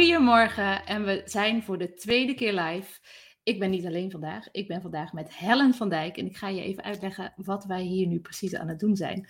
[0.00, 3.00] Goedemorgen en we zijn voor de tweede keer live.
[3.42, 6.48] Ik ben niet alleen vandaag, ik ben vandaag met Helen van Dijk en ik ga
[6.48, 9.28] je even uitleggen wat wij hier nu precies aan het doen zijn.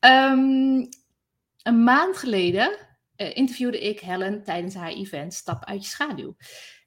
[0.00, 0.88] Um,
[1.62, 2.76] een maand geleden
[3.16, 6.36] uh, interviewde ik Helen tijdens haar event Stap uit je schaduw.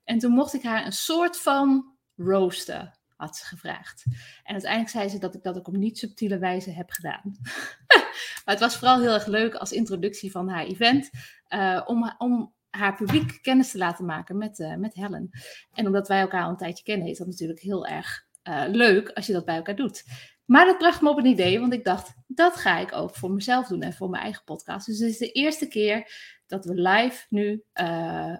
[0.04, 4.04] En toen mocht ik haar een soort van roosten had ze gevraagd.
[4.44, 7.22] En uiteindelijk zei ze dat ik dat ook op niet subtiele wijze heb gedaan.
[8.46, 11.10] maar het was vooral heel erg leuk als introductie van haar event.
[11.50, 15.30] Uh, om, om haar publiek kennis te laten maken met, uh, met Helen.
[15.74, 19.10] En omdat wij elkaar al een tijdje kennen, is dat natuurlijk heel erg uh, leuk
[19.10, 20.04] als je dat bij elkaar doet.
[20.46, 23.32] Maar dat bracht me op een idee, want ik dacht, dat ga ik ook voor
[23.32, 24.86] mezelf doen en voor mijn eigen podcast.
[24.86, 26.12] Dus het is de eerste keer
[26.48, 28.36] dat we live nu, uh,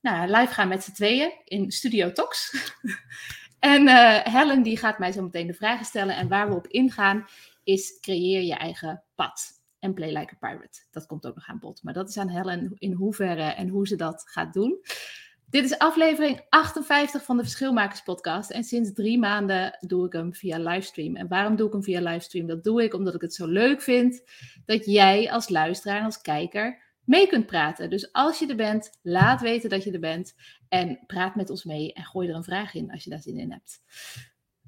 [0.00, 2.50] nou, live gaan met z'n tweeën in Studio Tox.
[3.58, 3.88] En
[4.30, 6.16] Helen die gaat mij zo meteen de vragen stellen.
[6.16, 7.26] En waar we op ingaan
[7.64, 9.55] is creëer je eigen pad.
[9.86, 10.80] En play like a pirate.
[10.90, 11.82] Dat komt ook nog aan bod.
[11.82, 14.78] Maar dat is aan Helen in hoeverre en hoe ze dat gaat doen.
[15.46, 18.50] Dit is aflevering 58 van de Verschilmakers podcast.
[18.50, 21.16] En sinds drie maanden doe ik hem via livestream.
[21.16, 22.46] En waarom doe ik hem via livestream?
[22.46, 24.22] Dat doe ik omdat ik het zo leuk vind
[24.64, 27.90] dat jij als luisteraar en als kijker mee kunt praten.
[27.90, 30.34] Dus als je er bent, laat weten dat je er bent.
[30.68, 33.38] En praat met ons mee en gooi er een vraag in als je daar zin
[33.38, 33.80] in hebt.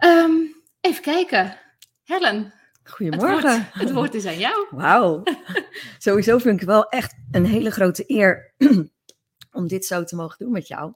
[0.04, 1.58] Um, even kijken.
[2.04, 2.52] Helen.
[2.90, 3.50] Goedemorgen.
[3.50, 4.66] Het woord, het woord is aan jou.
[4.70, 5.22] Wauw.
[5.98, 8.54] Sowieso vind ik het wel echt een hele grote eer
[9.58, 10.92] om dit zo te mogen doen met jou.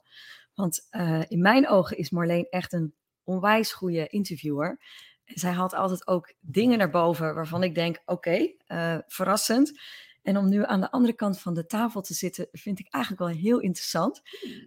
[0.53, 4.79] Want uh, in mijn ogen is Marleen echt een onwijs goede interviewer.
[5.25, 9.79] Zij haalt altijd ook dingen naar boven waarvan ik denk: oké, okay, uh, verrassend.
[10.21, 13.23] En om nu aan de andere kant van de tafel te zitten, vind ik eigenlijk
[13.23, 14.21] wel heel interessant.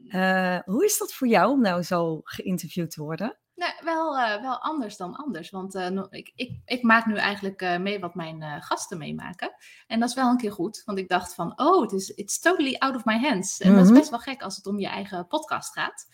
[0.08, 3.38] Uh, hoe is dat voor jou om nou zo geïnterviewd te worden?
[3.56, 5.50] Nou, wel, uh, wel anders dan anders.
[5.50, 9.54] Want uh, ik, ik, ik, maak nu eigenlijk mee wat mijn gasten meemaken.
[9.86, 10.82] En dat is wel een keer goed.
[10.84, 13.60] Want ik dacht van, oh, het is it's totally out of my hands.
[13.60, 13.84] En mm -hmm.
[13.84, 16.06] dat is best wel gek als het om je eigen podcast gaat.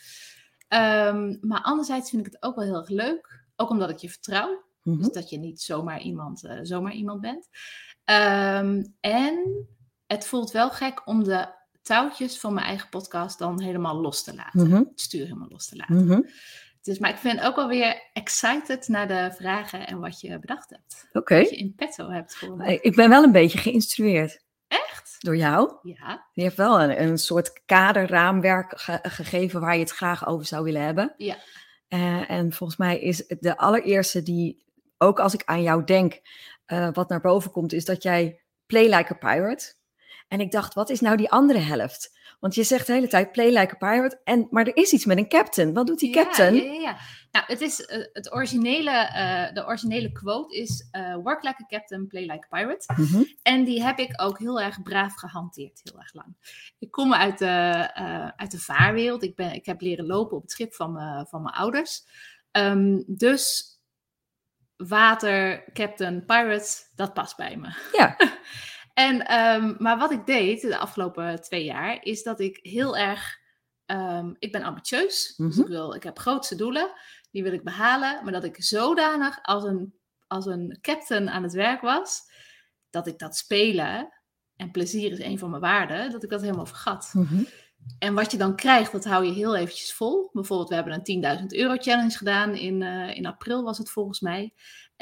[0.68, 3.44] Um, maar anderzijds vind ik het ook wel heel erg leuk.
[3.56, 4.48] Ook omdat ik je vertrouw.
[4.82, 5.02] Mm -hmm.
[5.02, 7.48] Dus dat je niet zomaar iemand, zomaar iemand bent.
[8.04, 9.66] Um, en
[10.06, 11.48] het voelt wel gek om de
[11.82, 14.60] touwtjes van mijn eigen podcast dan helemaal los te laten.
[14.60, 14.88] Mm -hmm.
[14.90, 16.06] Het stuur helemaal los te laten.
[16.82, 20.70] Dus, maar ik ben ook wel weer excited naar de vragen en wat je bedacht
[20.70, 21.06] hebt.
[21.08, 21.18] Oké.
[21.18, 21.40] Okay.
[21.40, 22.80] Wat je in petto hebt voor me.
[22.80, 24.44] Ik ben wel een beetje geïnstrueerd.
[24.68, 25.16] Echt?
[25.18, 25.76] Door jou?
[25.82, 26.26] Ja.
[26.32, 30.64] Je hebt wel een, een soort kaderraamwerk ge gegeven waar je het graag over zou
[30.64, 31.14] willen hebben.
[31.16, 31.36] Ja.
[31.88, 34.64] Uh, en volgens mij is de allereerste die,
[34.98, 36.20] ook als ik aan jou denk,
[36.66, 39.74] uh, wat naar boven komt, is dat jij play like a pirate.
[40.32, 42.18] En ik dacht, wat is nou die andere helft?
[42.40, 45.04] Want je zegt de hele tijd play like a pirate, en, maar er is iets
[45.04, 45.72] met een captain.
[45.72, 46.54] Wat doet die ja, captain?
[46.54, 46.96] Ja, ja, ja.
[47.30, 50.88] Nou, het, is, uh, het originele, uh, de originele quote is
[51.22, 52.92] work like a captain, play like a pirate.
[52.96, 53.26] Mm -hmm.
[53.42, 56.36] En die heb ik ook heel erg braaf gehanteerd, heel erg lang.
[56.78, 57.94] Ik kom uit de,
[58.36, 59.22] uit de vaarwereld.
[59.22, 62.04] Ik, ben, ik heb leren lopen op het schip van, me, van mijn ouders.
[62.52, 63.64] Um, dus
[64.76, 67.68] water, captain, pirates, dat past bij me.
[67.92, 68.16] Ja.
[68.94, 73.38] en, um, maar wat ik deed de afgelopen twee jaar, is dat ik heel erg,
[73.86, 75.54] um, ik ben ambitieus, mm -hmm.
[75.54, 76.92] dus ik, wil, ik heb grootste doelen,
[77.30, 79.94] die wil ik behalen, maar dat ik zodanig als een,
[80.26, 82.20] als een captain aan het werk was,
[82.90, 84.12] dat ik dat spelen,
[84.56, 87.10] en plezier is een van mijn waarden, dat ik dat helemaal vergat.
[87.12, 87.46] Mm -hmm.
[87.98, 90.30] En wat je dan krijgt, dat hou je heel eventjes vol.
[90.32, 92.54] Bijvoorbeeld, we hebben een 10.000 euro challenge gedaan.
[92.54, 94.52] In, uh, in april was het volgens mij.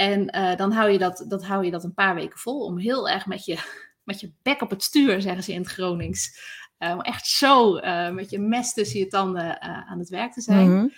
[0.00, 2.64] En uh, dan hou je, dat, dat hou je dat een paar weken vol.
[2.64, 3.58] Om heel erg met je,
[4.10, 6.40] met je bek op het stuur, zeggen ze in het Gronings.
[6.78, 7.72] Uh, om echt zo
[8.12, 10.70] met je mes tussen je tanden aan het werk te zijn.
[10.70, 10.92] Mm -hmm.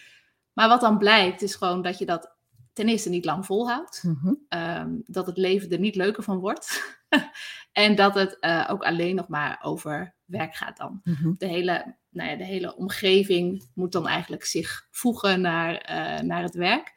[0.52, 2.36] Maar wat dan blijkt, is gewoon dat je dat
[2.72, 4.02] ten eerste niet lang volhoudt.
[4.02, 4.60] Mm -hmm.
[4.60, 7.00] um, dat het leven er niet leuker van wordt.
[7.72, 11.00] en dat het uh, ook alleen nog maar over werk gaat dan.
[11.04, 11.34] Mm -hmm.
[11.38, 15.90] de, hele, nou ja, de hele omgeving moet dan eigenlijk zich voegen naar,
[16.24, 16.92] naar het werk.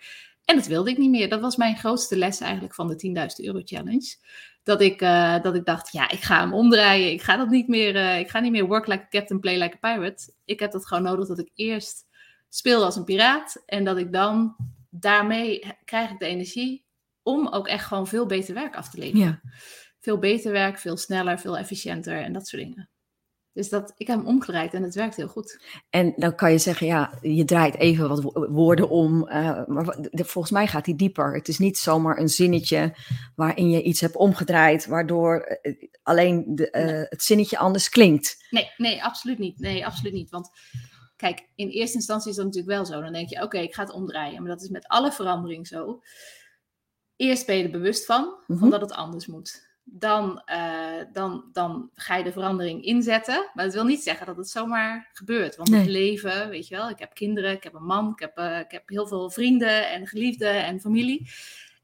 [0.46, 1.30] En dat wilde ik niet meer.
[1.30, 4.16] Dat was mijn grootste les eigenlijk van de 10.000 euro challenge.
[4.64, 7.12] Dat ik, uh, dat ik dacht, ja, ik ga hem omdraaien.
[7.12, 9.78] Ik ga dat niet meer, ik ga niet meer work like a captain, play like
[9.84, 10.34] a pirate.
[10.46, 12.06] Ik heb dat gewoon nodig dat ik eerst
[12.50, 13.64] speel als een piraat.
[13.66, 14.56] En dat ik dan,
[14.90, 16.86] daarmee krijg ik de energie
[17.24, 19.26] om ook echt gewoon veel beter werk af te leveren.
[19.26, 19.42] Ja.
[20.00, 22.90] Veel beter werk, veel sneller, veel efficiënter en dat soort dingen.
[23.56, 25.62] Dus dat, ik heb hem omgedraaid en het werkt heel goed.
[25.90, 29.28] En dan kan je zeggen, ja, je draait even wat wo- woorden om.
[29.28, 31.34] eh, maar volgens mij gaat die dieper.
[31.34, 32.96] Het is niet zomaar een zinnetje
[33.36, 35.74] waarin je iets hebt omgedraaid, waardoor eh,
[36.04, 38.46] alleen de, eh, het zinnetje anders klinkt.
[38.50, 39.60] Nee, nee, absoluut niet.
[39.60, 40.30] Nee, absoluut niet.
[40.30, 40.50] Want
[41.16, 43.02] kijk, in eerste instantie is dat natuurlijk wel zo.
[43.02, 44.42] Dan denk je, oké, ik ga het omdraaien.
[44.42, 46.02] Maar dat is met alle verandering zo.
[47.16, 48.60] Eerst ben je er bewust van, Mhm.
[48.60, 49.65] van dat het anders moet.
[49.88, 53.50] Dan, eh, dan, dan ga je de verandering inzetten.
[53.54, 55.56] Maar dat wil niet zeggen dat het zomaar gebeurt.
[55.56, 55.90] Want het Nee.
[55.90, 58.72] leven, weet je wel, ik heb kinderen, ik heb een man, ik heb, eh, ik
[58.72, 61.30] heb heel veel vrienden en geliefden en familie.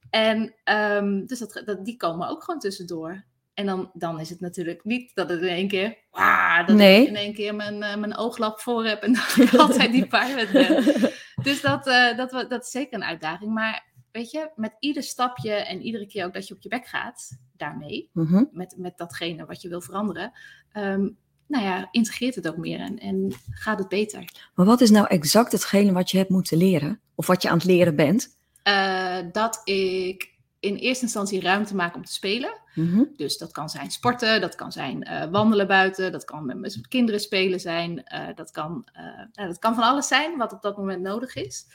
[0.09, 3.23] En ehm, dus dat, dat, die komen ook gewoon tussendoor.
[3.53, 7.01] En dan, dan is het natuurlijk niet dat het in één keer, waar, dat Nee.
[7.01, 10.07] ik in één keer mijn, eh, mijn ooglap voor heb en dat ik altijd die
[10.07, 10.83] pilot ben.
[11.43, 11.83] Dus dat,
[12.17, 13.53] dat, dat is zeker een uitdaging.
[13.53, 16.85] Maar weet je, met ieder stapje en iedere keer ook dat je op je bek
[16.87, 18.43] gaat, daarmee, Mhm.
[18.51, 20.31] met, met datgene wat je wil veranderen,
[20.71, 21.09] ehm,
[21.47, 24.49] nou ja, integreert het ook meer en, en gaat het beter.
[24.55, 26.99] Maar wat is nou exact hetgene wat je hebt moeten leren?
[27.15, 28.39] Of wat je aan het leren bent?
[28.63, 30.29] Eh, dat ik
[30.59, 32.59] in eerste instantie ruimte maak om te spelen.
[32.75, 33.03] Mhm.
[33.15, 36.87] Dus dat kan zijn sporten, dat kan zijn eh, wandelen buiten, dat kan met mijn
[36.87, 38.85] kinderen spelen zijn, eh, dat, kan,
[39.33, 41.65] nou, dat kan van alles zijn wat op dat moment nodig is.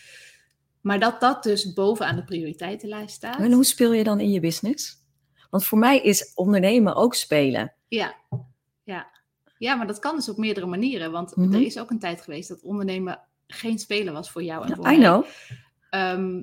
[0.80, 3.38] Maar dat dat dus bovenaan de prioriteitenlijst staat.
[3.38, 5.04] En hoe speel je dan in je business?
[5.50, 7.72] Want voor mij is ondernemen ook spelen.
[7.88, 8.14] Ja,
[8.84, 9.06] ja.
[9.58, 11.12] ja, maar dat kan dus op meerdere manieren.
[11.12, 11.54] Want Mhm.
[11.54, 14.84] er is ook een tijd geweest dat ondernemen geen spelen was voor jou en voor
[14.84, 14.96] I mij.
[14.98, 15.24] know.
[15.90, 16.42] Ehm,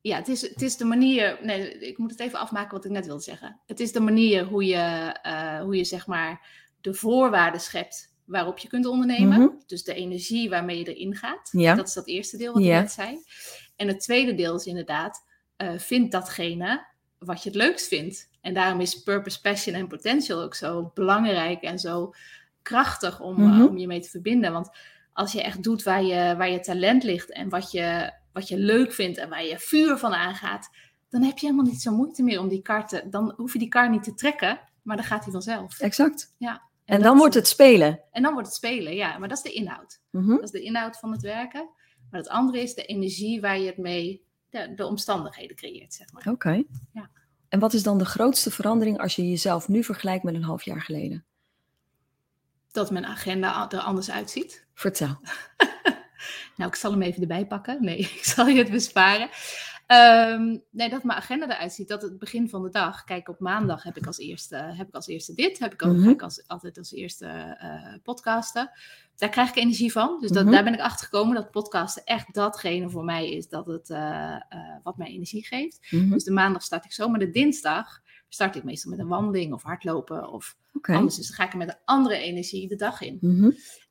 [0.00, 1.38] ja, het is, het is de manier.
[1.42, 3.60] Nee, ik moet het even afmaken wat ik net wilde zeggen.
[3.66, 6.46] Het is de manier hoe je, eh, hoe je zeg maar
[6.80, 9.40] de voorwaarden schept waarop je kunt ondernemen.
[9.40, 9.48] Mhm.
[9.66, 11.48] Dus de energie waarmee je erin gaat.
[11.52, 11.74] Ja.
[11.74, 12.74] Dat is dat eerste deel wat Ja.
[12.76, 13.18] ik net zei.
[13.76, 15.24] En het tweede deel is inderdaad,
[15.56, 16.86] eh, vind datgene
[17.24, 18.28] wat je het leukst vindt.
[18.40, 22.12] En daarom is purpose, passion en potential ook zo belangrijk en zo
[22.62, 23.62] krachtig om, eh, Mhm.
[23.62, 24.52] om je mee te verbinden.
[24.52, 24.70] Want
[25.12, 28.58] als je echt doet waar je, waar je talent ligt en wat je, wat je
[28.58, 30.68] leuk vindt en waar je vuur van aangaat,
[31.10, 33.02] dan heb je helemaal niet zo moeite meer om die kar te.
[33.10, 35.80] Dan hoef je die kar niet te trekken, maar dan gaat hij vanzelf.
[35.80, 36.34] Exact.
[36.38, 36.62] Ja.
[36.84, 38.00] En, dan wordt het spelen.
[38.12, 39.18] En dan wordt het spelen, ja.
[39.18, 40.00] Maar dat is de inhoud.
[40.10, 40.30] Mhm.
[40.30, 41.68] Dat is de inhoud van het werken.
[42.10, 44.24] Maar het andere is de energie waar je het mee,
[44.54, 46.26] de, de omstandigheden creëert, zeg maar.
[46.28, 46.62] Oké.
[46.92, 47.10] Ja.
[47.48, 50.62] En wat is dan de grootste verandering als je jezelf nu vergelijkt met een half
[50.62, 51.24] jaar geleden?
[52.72, 54.66] Dat mijn agenda er anders uitziet.
[54.74, 55.20] Vertel.
[56.56, 57.84] Nou, ik zal hem even erbij pakken.
[57.84, 59.28] Nee, ik zal je het besparen.
[59.94, 61.88] Ehm, nee, dat mijn agenda eruit ziet.
[61.88, 63.04] Dat het begin van de dag.
[63.04, 65.58] Kijk, op maandag heb ik als eerste, heb ik als eerste dit.
[65.58, 66.08] Heb ik ook, Mhm.
[66.08, 68.70] ik als, altijd als eerste eh, podcasten.
[69.16, 70.16] Daar krijg ik energie van.
[70.20, 70.52] Dus dat, Mhm.
[70.52, 74.34] daar ben ik achter gekomen dat podcasten echt datgene voor mij is dat het, eh,
[74.34, 74.40] eh,
[74.82, 75.86] wat mij energie geeft.
[75.90, 76.10] Mhm.
[76.10, 77.08] Dus de maandag start ik zo.
[77.08, 80.28] Maar de dinsdag start ik meestal met een wandeling of hardlopen.
[80.32, 80.56] Of
[80.94, 81.16] anders.
[81.16, 83.18] Dus dan ga ik er met een andere energie de dag in.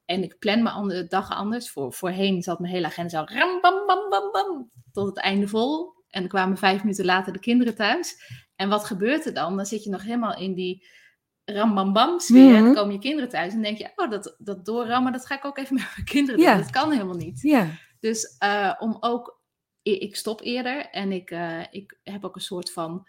[0.05, 1.69] En ik plan mijn andere dag anders.
[1.69, 5.47] Voor, voorheen zat mijn hele agenda zo ram, bam, bam, bam, bam, tot het einde
[5.47, 5.94] vol.
[6.09, 8.15] En dan kwamen vijf minuten later de kinderen thuis.
[8.55, 9.55] En wat gebeurt er dan?
[9.55, 10.88] Dan zit je nog helemaal in die
[11.45, 12.55] ram, bam, bam sfeer.
[12.55, 15.35] En dan komen je kinderen thuis en denk je, oh, dat, dat doorrammen, dat ga
[15.35, 16.50] ik ook even met mijn kinderen doen.
[16.50, 16.57] Ja.
[16.57, 17.41] Dat kan helemaal niet.
[17.41, 17.67] Ja.
[18.00, 19.41] Dus eh, om ook,
[19.81, 23.07] ik, ik stop eerder en ik, eh, ik heb ook een soort van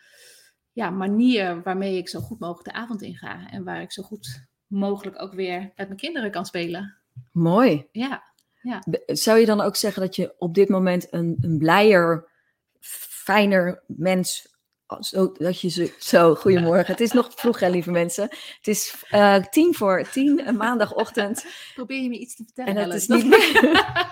[0.73, 3.51] ja, manier waarmee ik zo goed mogelijk de avond inga.
[3.51, 6.97] En waar ik zo goed mogelijk ook weer met mijn kinderen kan spelen.
[7.33, 7.87] Mooi.
[7.93, 8.33] Ja,
[8.87, 12.29] Be- Zou je dan ook zeggen dat je op dit moment een, een blijer,
[12.81, 14.53] fijner mens.
[15.01, 16.87] Zo, dat je zo, zo, goedemorgen.
[16.87, 18.23] Het is nog vroeg, hè, lieve mensen.
[18.57, 21.47] Het is eh, tien voor tien, een maandagochtend.
[21.75, 22.77] probeer je me iets te vertellen.
[22.77, 23.19] En het Helen?
[23.19, 23.63] is niet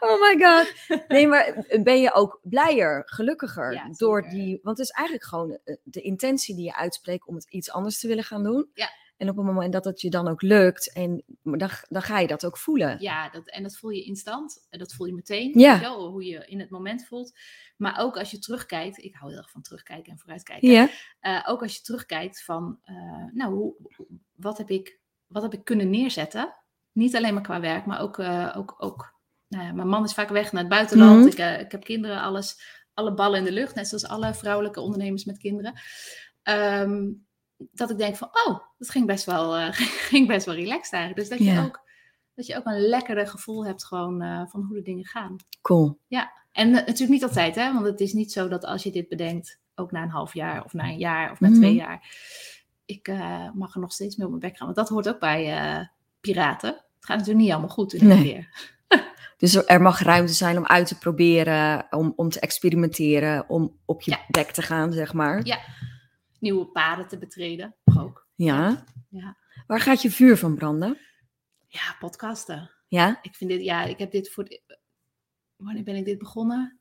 [0.00, 0.72] Oh my god.
[1.08, 4.58] Nee, maar ben je ook blijer, gelukkiger Ja, door die.
[4.62, 8.00] Want het is eigenlijk gewoon eh, de intentie die je uitspreekt om het iets anders
[8.00, 8.70] te willen gaan doen.
[8.74, 8.90] Ja.
[9.16, 12.26] En op het moment dat het je dan ook lukt, en dan, dan ga je
[12.26, 12.96] dat ook voelen.
[13.00, 14.66] Ja, dat, en dat voel je instant.
[14.70, 15.58] Dat voel je meteen.
[15.58, 15.70] Ja.
[15.70, 17.38] weet je wel, hoe je in het moment voelt.
[17.76, 18.98] Maar ook als je terugkijkt.
[18.98, 20.70] Ik hou heel erg van terugkijken en vooruitkijken.
[20.70, 20.88] Ja.
[21.20, 22.94] Eh, ook als je terugkijkt van, eh,
[23.32, 23.74] nou, hoe,
[24.34, 26.54] wat, heb ik, wat heb ik kunnen neerzetten?
[26.92, 29.14] Niet alleen maar qua werk, maar ook, eh, ook, ook
[29.48, 31.18] nou ja, mijn man is vaak weg naar het buitenland.
[31.18, 31.26] Mhm.
[31.26, 32.60] ik, ik heb kinderen, alles,
[32.94, 35.80] alle ballen in de lucht, net zoals alle vrouwelijke ondernemers met kinderen.
[36.42, 37.12] Ehm,
[37.58, 39.68] dat ik denk van, oh, dat ging best wel, eh,
[40.10, 41.28] ging best wel relaxed eigenlijk.
[41.28, 41.64] Dus dat je, Ja.
[41.64, 41.80] ook,
[42.34, 45.36] dat je ook een lekkerder gevoel hebt gewoon eh, van hoe de dingen gaan.
[45.62, 45.98] Cool.
[46.52, 47.72] En eh, natuurlijk niet altijd, hè?
[47.72, 50.64] Want het is niet zo dat als je dit bedenkt, ook na een half jaar
[50.64, 51.56] of na een jaar of na Mhm.
[51.56, 52.06] twee jaar,
[52.84, 53.12] ik
[53.54, 54.66] mag er nog steeds mee op mijn bek gaan.
[54.66, 56.68] Want dat hoort ook bij piraten.
[56.70, 58.22] Het gaat natuurlijk niet allemaal goed in Nee.
[58.22, 58.48] keer.
[59.38, 63.76] Dus er, er mag ruimte zijn om uit te proberen, om, om te experimenteren, om
[63.84, 64.18] op je Ja.
[64.28, 65.44] bek te gaan, zeg maar.
[65.46, 65.58] Ja.
[66.40, 67.74] Nieuwe paden te betreden.
[67.98, 68.26] Ook.
[68.34, 68.84] Ja.
[69.10, 69.36] Ja.
[69.66, 70.98] Waar gaat je vuur van branden?
[71.68, 72.70] Ja, podcasten.
[72.88, 73.18] Ja?
[73.22, 74.44] Ik vind dit, ja, ik heb dit voor.
[74.44, 74.62] de-
[75.56, 76.80] wanneer ben ik dit begonnen?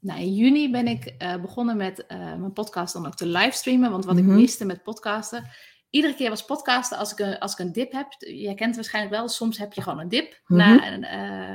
[0.00, 3.90] Nou, in juni ben ik eh, begonnen met eh, mijn podcast dan ook te livestreamen.
[3.90, 4.30] Want wat Mhm.
[4.30, 5.44] ik miste met podcasten.
[5.90, 8.06] Iedere keer was podcasten als ik, een, als ik een dip heb.
[8.18, 9.28] Jij kent het waarschijnlijk wel.
[9.28, 10.40] Soms heb je gewoon een dip.
[10.46, 10.58] Mhm.
[10.58, 11.00] na,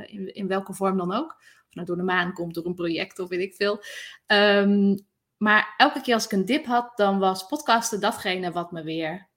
[0.04, 1.32] eh, in, in welke vorm dan ook.
[1.68, 3.84] Of nou door de maan komt, door een project of weet ik veel.
[4.26, 4.98] Ehm,
[5.38, 9.28] maar elke keer als ik een dip had, dan was podcasten datgene wat me weer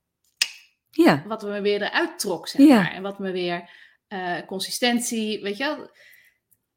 [0.91, 1.23] Ja.
[1.27, 2.77] wat me weer eruit trok, zeg Ja.
[2.81, 2.93] maar.
[2.93, 3.71] En wat me weer
[4.09, 5.91] eh, consistentie, weet je wel.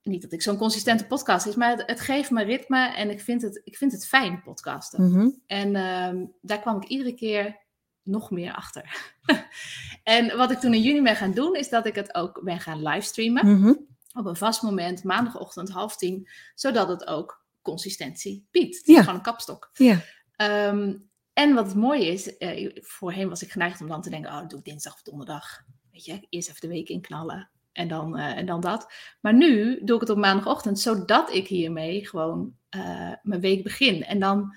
[0.03, 3.21] Niet dat ik zo'n consistente podcast is, maar het, het geeft me ritme en ik
[3.21, 5.09] vind het, ik vind het fijn, podcasten.
[5.11, 5.29] Mhm.
[5.47, 7.59] En ehm, daar kwam ik iedere keer
[8.03, 9.11] nog meer achter.
[10.03, 12.59] en wat ik toen in juni ben gaan doen, is dat ik het ook ben
[12.59, 13.59] gaan livestreamen.
[13.59, 13.73] Mhm.
[14.13, 18.77] Op een vast moment, maandagochtend half tien, zodat het ook consistentie biedt.
[18.77, 18.99] Het is Ja.
[18.99, 19.69] gewoon een kapstok.
[19.73, 20.01] Ja.
[20.35, 20.93] Ehm,
[21.33, 24.39] en wat het mooie is, eh, voorheen was ik geneigd om dan te denken, oh,
[24.39, 25.61] dat doe ik dinsdag of donderdag.
[25.91, 28.93] Weet je, eerst even de week inknallen en dan, eh, en dan dat.
[29.21, 34.03] Maar nu doe ik het op maandagochtend, zodat ik hiermee gewoon eh, mijn week begin.
[34.03, 34.55] En dan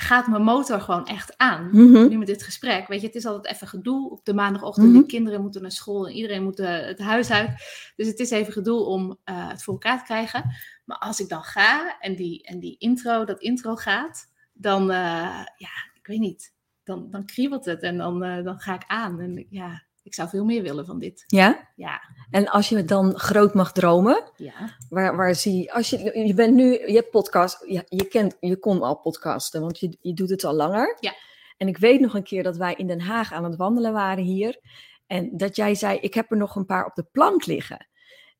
[0.00, 1.68] gaat mijn motor gewoon echt aan.
[1.72, 2.08] Mhm.
[2.08, 4.88] Nu met dit gesprek, weet je, het is altijd even gedoe op de maandagochtend.
[4.88, 4.98] Mhm.
[4.98, 7.50] De kinderen moeten naar school en iedereen moet eh, het huis uit.
[7.96, 10.44] Dus het is even gedoe om eh, het voor elkaar te krijgen.
[10.84, 15.44] Maar als ik dan ga en die, en die intro, dat intro gaat, dan, eh,
[15.56, 19.20] ja, ik weet niet, dan, dan kriebelt het en dan, dan ga ik aan.
[19.20, 21.24] En ja, ik zou veel meer willen van dit.
[21.26, 21.68] Ja?
[21.76, 22.00] Ja,
[22.30, 26.34] En als je dan groot mag dromen, ja, waar, waar zie je, als je, je
[26.34, 30.14] bent nu, je hebt podcast, je, je kent, je kon al podcasten, want je, je
[30.14, 30.96] doet het al langer.
[31.00, 31.14] Ja.
[31.56, 34.24] En ik weet nog een keer dat wij in Den Haag aan het wandelen waren
[34.24, 34.60] hier.
[35.06, 37.86] En dat jij zei, ik heb er nog een paar op de plank liggen.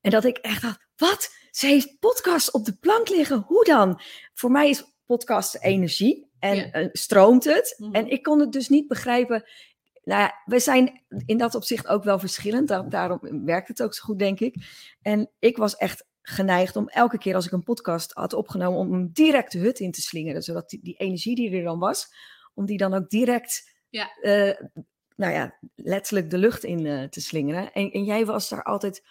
[0.01, 1.35] En dat ik echt dacht, wat?
[1.51, 3.45] Ze heeft podcast op de plank liggen?
[3.47, 4.01] Hoe dan?
[4.35, 6.71] Voor mij is podcast energie en Ja.
[6.71, 7.75] eh, stroomt het.
[7.79, 7.95] Mhm.
[7.95, 9.45] En ik kon het dus niet begrijpen.
[10.09, 12.69] Nou ja, we zijn in dat opzicht ook wel verschillend.
[12.69, 14.55] Da- daarom werkt het ook zo goed, denk ik.
[15.03, 18.93] En ik was echt geneigd om elke keer als ik een podcast had opgenomen, om
[18.93, 20.43] hem direct de hut in te slingeren.
[20.43, 22.15] Zodat die, die energie die er dan was,
[22.55, 24.11] om die dan ook direct, Ja.
[24.21, 24.61] eh,
[25.17, 27.73] nou ja, letterlijk de lucht in eh, te slingeren.
[27.73, 29.07] En, en jij was daar altijd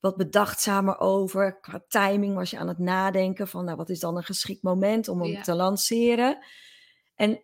[0.00, 1.60] wat bedachtzamer over.
[1.60, 5.08] Qua timing was je aan het nadenken van, nou, wat is dan een geschikt moment
[5.08, 5.42] om hem Ja.
[5.42, 6.38] te lanceren.
[7.14, 7.42] En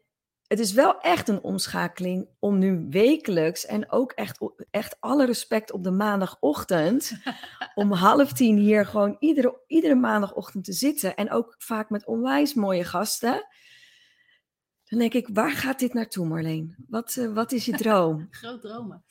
[0.52, 4.38] het is wel echt een omschakeling om nu wekelijks en ook echt,
[4.70, 7.12] echt alle respect op de maandagochtend,
[7.74, 11.14] om half tien hier gewoon iedere, iedere maandagochtend te zitten.
[11.14, 13.46] En ook vaak met onwijs mooie gasten.
[14.84, 16.76] Dan denk ik, waar gaat dit naartoe Marleen?
[16.88, 18.26] Wat, eh, wat is je droom?
[18.30, 19.04] groot dromen.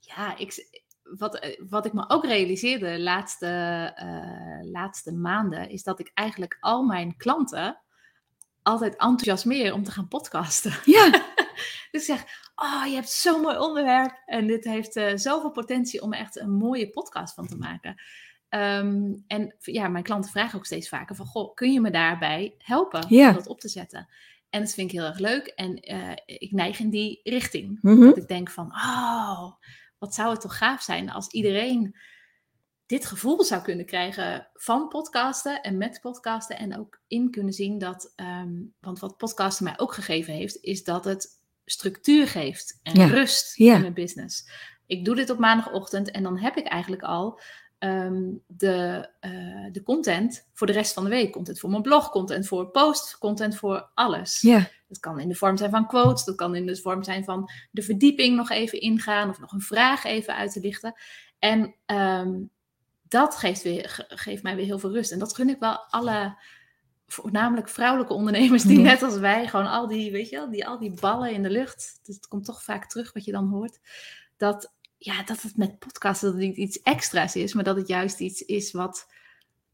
[0.00, 0.68] Ja, ik,
[1.02, 3.46] wat, eh, wat ik me ook realiseerde de laatste,
[3.94, 7.80] eh, laatste maanden, is dat ik eigenlijk al mijn klanten
[8.66, 10.72] altijd enthousiasmeer om te gaan podcasten.
[10.84, 11.10] ja,
[11.90, 16.02] Dus ik zeg, oh, je hebt zo'n mooi onderwerp en dit heeft eh, zoveel potentie
[16.02, 18.02] om echt een mooie podcast van te maken.
[18.48, 22.54] Ehm, en ja, mijn klanten vragen ook steeds vaker van, goh, kun je me daarbij
[22.58, 23.28] helpen Ja.
[23.28, 24.08] om dat op te zetten?
[24.50, 27.78] En dat vind ik heel erg leuk en eh, ik neig in die richting.
[27.82, 28.00] Mhm.
[28.00, 29.52] Dat ik denk van, oh,
[29.98, 31.96] wat zou het toch gaaf zijn als iedereen
[32.86, 36.58] dit gevoel zou kunnen krijgen van podcasten en met podcasten.
[36.58, 40.84] En ook in kunnen zien dat, ehm, want wat podcasten mij ook gegeven heeft, is
[40.84, 41.28] dat het
[41.64, 43.74] structuur geeft en Ja, rust ja.
[43.74, 44.48] in mijn business.
[44.86, 47.40] Ik doe dit op maandagochtend en dan heb ik eigenlijk al
[47.78, 51.32] ehm, de, eh, de content voor de rest van de week.
[51.32, 54.40] Content voor mijn blog, content voor post, content voor alles.
[54.40, 57.24] ja, Dat kan in de vorm zijn van quotes, dat kan in de vorm zijn
[57.24, 60.94] van de verdieping nog even ingaan of nog een vraag even uit te lichten.
[61.38, 62.32] En ehm,
[63.08, 65.12] dat geeft, weer, ge- geeft mij weer heel veel rust.
[65.12, 66.36] En dat gun ik wel alle,
[67.06, 68.84] voornamelijk vrouwelijke ondernemers die Ja.
[68.84, 71.50] net als wij gewoon al die, weet je wel, die, al die ballen in de
[71.50, 72.00] lucht.
[72.02, 73.78] Dus het komt toch vaak terug wat je dan hoort.
[74.36, 77.88] Dat, ja, dat het met podcasten dat het niet iets extra's is, maar dat het
[77.88, 79.06] juist iets is wat,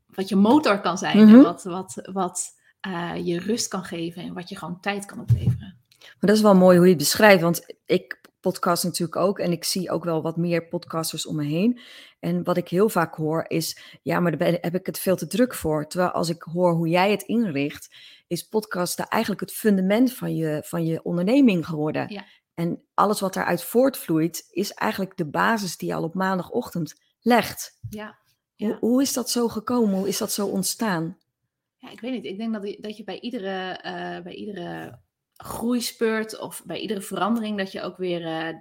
[0.06, 1.18] wat je motor kan zijn.
[1.18, 1.42] En Mhm.
[1.42, 5.76] wat, wat, wat eh, je rust kan geven en wat je gewoon tijd kan opleveren.
[5.98, 9.52] Maar dat is wel mooi hoe je het beschrijft, want ik podcast natuurlijk ook en
[9.52, 11.80] ik zie ook wel wat meer podcasters om me heen.
[12.22, 15.26] En wat ik heel vaak hoor is, ja, maar daar heb ik het veel te
[15.26, 15.86] druk voor.
[15.86, 17.94] Terwijl als ik hoor hoe jij het inricht,
[18.26, 22.12] is podcasten eigenlijk het fundament van je, van je onderneming geworden.
[22.12, 22.24] Ja.
[22.54, 27.78] En alles wat daaruit voortvloeit, is eigenlijk de basis die je al op maandagochtend legt.
[27.88, 28.18] Ja.
[28.56, 28.76] Hoe, Ja.
[28.80, 29.98] hoe is dat zo gekomen?
[29.98, 31.18] Hoe is dat zo ontstaan?
[31.76, 32.24] Ja, ik weet niet.
[32.24, 34.98] Ik denk dat je, dat je bij iedere, eh, bij iedere
[35.36, 38.54] groeispurt of bij iedere verandering, dat je ook weer eh,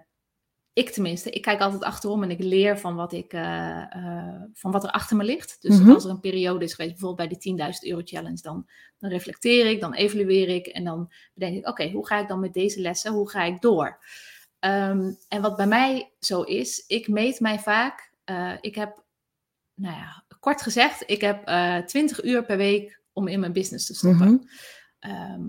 [0.73, 4.71] ik tenminste, ik kijk altijd achterom en ik leer van wat, ik, eh, eh, van
[4.71, 5.57] wat er achter me ligt.
[5.61, 5.89] Dus Mhm.
[5.91, 9.65] als er een periode is geweest, bijvoorbeeld bij de 10.000 euro challenge, dan, dan reflecteer
[9.65, 12.81] ik, dan evalueer ik en dan bedenk ik, oké, hoe ga ik dan met deze
[12.81, 13.99] lessen, hoe ga ik door?
[14.59, 19.03] Ehm, en wat bij mij zo is, ik meet mij vaak, eh, ik heb,
[19.73, 23.85] nou ja, kort gezegd, ik heb eh 20 uur per week om in mijn business
[23.85, 24.27] te stoppen.
[24.33, 24.43] Mhm.
[25.01, 25.41] Ehm,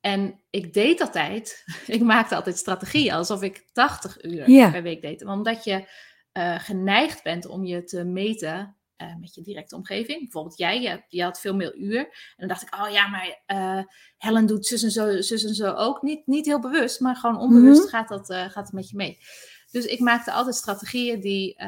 [0.00, 5.24] en ik deed altijd, ik maakte altijd strategieën alsof ik 80 uur per week deed.
[5.24, 5.88] Omdat je
[6.32, 10.20] eh, geneigd bent om je te meten eh, met je directe omgeving.
[10.20, 11.98] Bijvoorbeeld jij, je, je had veel meer uur.
[12.00, 13.82] En dan dacht ik, oh ja, maar eh,
[14.16, 16.02] Helen doet zus en zo, zus en zo ook.
[16.02, 17.88] Niet, niet heel bewust, maar gewoon onbewust Mhm.
[17.90, 19.18] gaat, dat, gaat het met je mee.
[19.70, 21.62] Dus ik maakte altijd strategieën die,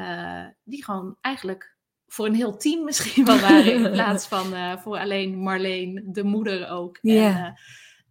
[0.65, 1.72] die gewoon eigenlijk
[2.13, 3.75] voor een heel team misschien wel waren.
[3.75, 6.99] In plaats van eh, voor alleen Marleen, de moeder ook.
[7.03, 7.57] Ja.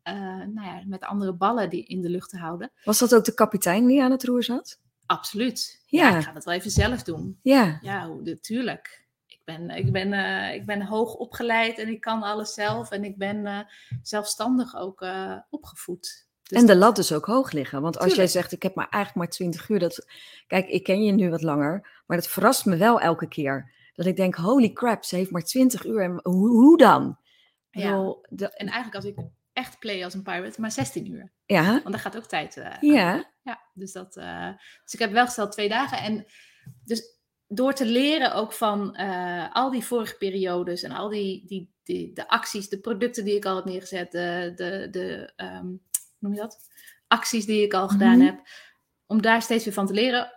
[0.03, 2.71] En eh, eh, nou ja, met andere ballen die in de lucht te houden.
[2.83, 4.79] Was dat ook de kapitein die aan het roer zat?
[5.05, 5.83] Absoluut.
[5.85, 6.17] Ja, Ja.
[6.17, 7.39] ik ga dat wel even zelf doen.
[7.41, 7.79] Ja.
[7.81, 9.05] Ja, natuurlijk.
[9.25, 10.13] Ik ben, ik, ben,
[10.53, 12.91] ik ben hoog opgeleid en ik kan alles zelf.
[12.91, 13.67] En ik ben
[14.01, 15.05] zelfstandig ook
[15.49, 16.27] opgevoed.
[16.43, 17.81] Dus en de lat dus ook hoog liggen.
[17.81, 19.79] Want als jij zegt, ik heb maar eigenlijk maar 20 uur.
[19.79, 20.05] Dat,
[20.47, 22.01] kijk, ik ken je nu wat langer.
[22.05, 23.71] Maar dat verrast me wel elke keer.
[23.93, 26.03] Dat ik denk, holy crap, ze heeft maar 20 uur.
[26.03, 27.19] En hoe, hoe dan?
[27.69, 27.89] Ja.
[27.91, 29.17] bedoel, de- En eigenlijk als ik
[29.53, 31.33] echt play als een pirate, maar 16 uur.
[31.45, 34.49] ja, Want daar gaat ook tijd eh, ja, Ja, dus, dat, eh,
[34.83, 35.97] dus ik heb wel gesteld twee dagen.
[35.97, 36.25] En
[36.83, 41.73] dus door te leren ook van eh, al die vorige periodes en al die, die,
[41.83, 45.65] die de acties, de producten die ik al heb neergezet, de, de, de ehm,
[46.19, 46.57] noem je dat?
[47.07, 48.25] Acties die ik al gedaan Mhm.
[48.25, 48.39] heb,
[49.05, 50.31] om daar steeds weer van te leren.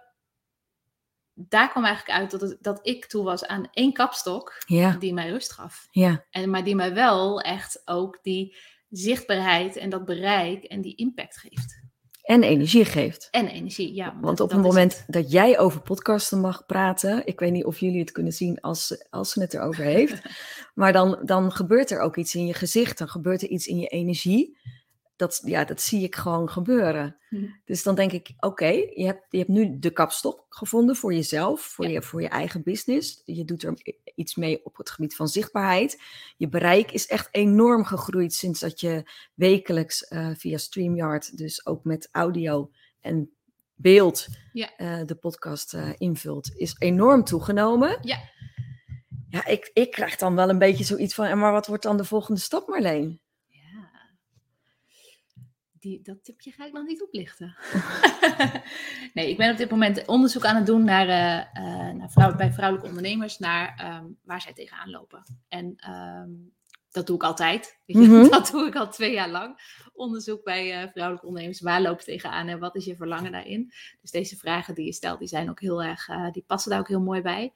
[1.34, 5.12] Daar kwam eigenlijk uit dat, het, dat ik toe was aan één kapstok ja, die
[5.12, 5.88] mij rust gaf.
[5.90, 6.24] ja.
[6.30, 8.56] En, maar die mij wel echt ook die
[8.88, 11.82] zichtbaarheid en dat bereik en die impact geeft.
[12.24, 13.28] En energie geeft.
[13.30, 14.18] En energie, ja.
[14.20, 18.00] Want op het moment dat jij over podcasten mag praten, ik weet niet of jullie
[18.00, 20.22] het kunnen zien als, als ze het erover heeft,
[20.74, 23.78] maar dan, dan gebeurt er ook iets in je gezicht, dan gebeurt er iets in
[23.78, 24.58] je energie.
[25.16, 27.16] Dat, ja, dat zie ik gewoon gebeuren.
[27.30, 27.44] Mhm.
[27.64, 31.60] Dus dan denk ik, oké, je, hebt, je hebt nu de kapstok gevonden voor jezelf,
[31.60, 31.90] voor, Ja.
[31.90, 33.22] je, voor je eigen business.
[33.24, 33.74] Je doet er
[34.14, 36.02] iets mee op het gebied van zichtbaarheid.
[36.36, 41.84] Je bereik is echt enorm gegroeid sinds dat je wekelijks eh, via StreamYard, dus ook
[41.84, 43.30] met audio en
[43.74, 44.76] beeld, Ja.
[44.76, 47.98] eh, de podcast eh, invult, is enorm toegenomen.
[48.00, 48.18] Ja.
[49.28, 51.96] Ja, ik, ik krijg dan wel een beetje zoiets van, "En maar wat wordt dan
[51.96, 53.20] de volgende stap, Marleen?
[55.84, 57.56] Die, dat tipje ga ik nog niet oplichten.
[59.14, 62.36] nee, ik ben op dit moment onderzoek aan het doen naar, eh, eh, naar vrouw,
[62.36, 65.22] bij vrouwelijke ondernemers, naar ehm, waar zij tegenaan lopen.
[65.48, 66.30] En ehm,
[66.90, 67.80] dat doe ik altijd.
[67.86, 68.30] Weet je, Mhm.
[68.30, 69.58] Dat doe ik al twee jaar lang.
[69.92, 71.60] Onderzoek bij eh, vrouwelijke ondernemers.
[71.60, 73.72] Waar loop je tegenaan en wat is je verlangen daarin?
[74.00, 76.88] Dus deze vragen die je stelt, die zijn ook heel erg, die passen daar ook
[76.88, 77.52] heel mooi bij.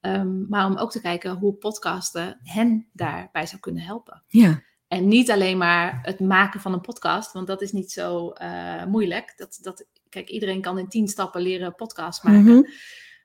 [0.00, 4.22] Ehm, maar om ook te kijken hoe podcasten hen daarbij zou kunnen helpen.
[4.26, 8.30] Ja, En niet alleen maar het maken van een podcast, want dat is niet zo
[8.30, 9.32] eh, moeilijk.
[9.36, 12.44] Dat, dat, kijk, iedereen kan in tien stappen leren podcast maken.
[12.44, 12.62] Mhm.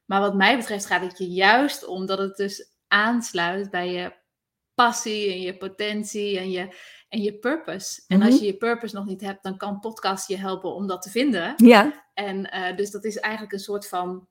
[0.06, 4.14] Maar wat mij betreft gaat het je juist om dat het dus aansluit bij je
[4.74, 6.76] passie en je potentie en je,
[7.10, 8.04] en je purpose.
[8.08, 8.40] En als Mhm.
[8.40, 11.54] je je purpose nog niet hebt, dan kan podcast je helpen om dat te vinden.
[11.58, 14.28] ja, En eh, dus dat is eigenlijk een soort van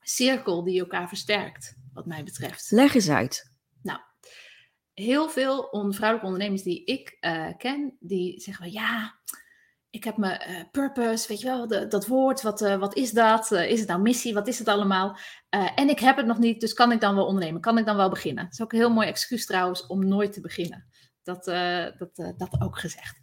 [0.00, 3.50] cirkel die elkaar versterkt, wat mij betreft leg eens uit.
[4.94, 9.20] Heel veel on- vrouwelijke ondernemers die ik eh, ken, die zeggen van ja,
[9.90, 13.50] ik heb mijn eh, purpose, weet je wel, dat woord, wat, eh, wat is dat?
[13.50, 14.34] Is het nou missie?
[14.34, 15.16] Wat is het allemaal?
[15.74, 17.60] En ik heb het nog niet, dus kan ik dan wel ondernemen?
[17.60, 18.44] Kan ik dan wel beginnen?
[18.44, 20.86] Dat is ook een heel mooi excuus trouwens om nooit te beginnen.
[21.22, 21.44] Dat,
[21.98, 23.18] dat, dat ook gezegd.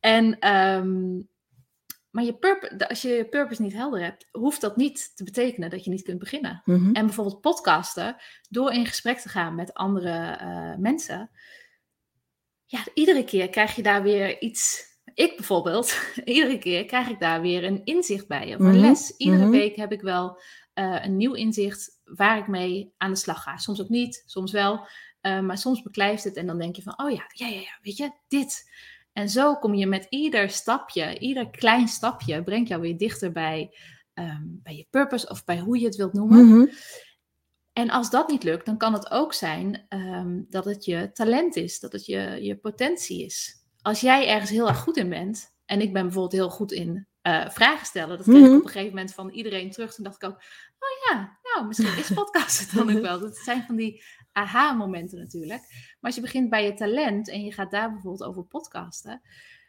[0.00, 1.20] En, ehm,
[2.10, 5.70] maar je purpose, als je je purpose niet helder hebt, hoeft dat niet te betekenen
[5.70, 6.62] dat je niet kunt beginnen.
[6.64, 6.92] Mhm.
[6.92, 8.16] En bijvoorbeeld podcasten,
[8.48, 11.30] door in gesprek te gaan met andere eh, mensen.
[12.66, 14.88] Ja, iedere keer krijg je daar weer iets.
[15.14, 18.54] Ik bijvoorbeeld, iedere keer krijg ik daar weer een inzicht bij.
[18.54, 19.16] Of een Mhm, les.
[19.16, 19.50] Iedere mhm.
[19.50, 20.40] week heb ik wel
[20.72, 23.56] eh, een nieuw inzicht waar ik mee aan de slag ga.
[23.56, 24.86] Soms ook niet, soms wel.
[25.20, 27.78] eh, maar soms beklijft het en dan denk je van, oh ja, ja, ja, ja,
[27.82, 28.70] weet je, dit.
[29.12, 33.76] En zo kom je met ieder stapje, ieder klein stapje, brengt jou weer dichter bij,
[34.14, 36.46] ehm, bij je purpose of bij hoe je het wilt noemen.
[36.46, 36.66] Mhm.
[37.72, 41.56] En als dat niet lukt, dan kan het ook zijn ehm, dat het je talent
[41.56, 43.64] is, dat het je, je potentie is.
[43.82, 47.06] Als jij ergens heel erg goed in bent, en ik ben bijvoorbeeld heel goed in
[47.22, 48.50] eh, vragen stellen, dat kreeg Mhm.
[48.50, 49.94] ik op een gegeven moment van iedereen terug.
[49.94, 50.36] Toen dacht ik ook,
[50.78, 53.20] oh ja, nou, misschien is podcast het dan ook wel.
[53.20, 55.60] Dat zijn van die aha-momenten natuurlijk.
[55.70, 59.20] Maar als je begint bij je talent en je gaat daar bijvoorbeeld over podcasten,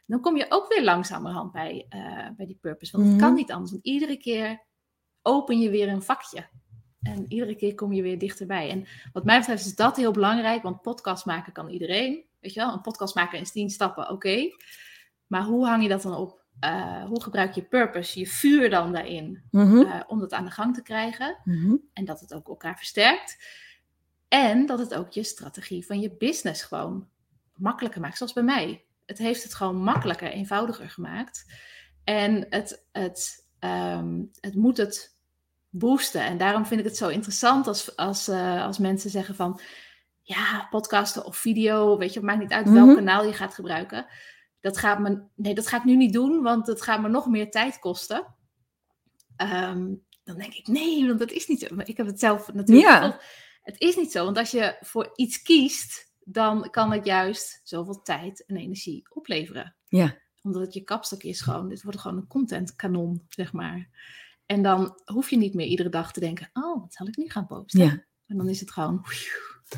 [0.06, 2.96] dan kom je ook weer langzamerhand bij, eh, bij die purpose.
[2.96, 3.36] Want het kan Mhm.
[3.36, 3.70] niet anders.
[3.70, 4.62] Want iedere keer
[5.22, 6.46] open je weer een vakje.
[7.02, 8.70] En iedere keer kom je weer dichterbij.
[8.70, 12.24] En wat mij betreft is dat heel belangrijk, want podcast maken kan iedereen.
[12.40, 14.50] Weet je wel, een podcast maken in tien stappen, oké.
[15.26, 16.40] Maar hoe hang je dat dan op?
[16.64, 20.50] Uh, hoe gebruik je purpose, je vuur dan daarin, Mhm, uh, om dat aan de
[20.50, 21.38] gang te krijgen?
[21.44, 21.76] mhm.
[21.92, 23.44] En dat het ook elkaar versterkt.
[24.32, 27.08] En dat het ook je strategie van je business gewoon
[27.54, 28.16] makkelijker maakt.
[28.16, 28.84] Zoals bij mij.
[29.06, 31.52] Het heeft het gewoon makkelijker, eenvoudiger gemaakt.
[32.04, 35.16] En het, het, ehm, het moet het
[35.70, 36.20] boosten.
[36.22, 39.60] En daarom vind ik het zo interessant als, als, eh, als mensen zeggen van...
[40.22, 42.94] Ja, podcasten of video, weet je, het maakt niet uit welk Mhm.
[42.94, 44.06] kanaal je gaat gebruiken.
[44.60, 47.26] Dat gaat me, nee, dat ga ik nu niet doen, want het gaat me nog
[47.26, 48.34] meer tijd kosten.
[49.36, 52.94] Ehm, dan denk ik, nee, want dat is niet ik heb het zelf natuurlijk Ja.
[52.96, 53.24] gevolgd.
[53.62, 58.02] Het is niet zo, want als je voor iets kiest, dan kan het juist zoveel
[58.02, 59.76] tijd en energie opleveren.
[59.88, 60.16] Ja.
[60.42, 63.88] Omdat het je kapstok is gewoon, dit wordt gewoon een contentkanon, zeg maar.
[64.46, 67.28] En dan hoef je niet meer iedere dag te denken, oh, wat zal ik nu
[67.30, 67.80] gaan posten?
[67.80, 68.04] Ja.
[68.26, 69.04] En dan is het gewoon,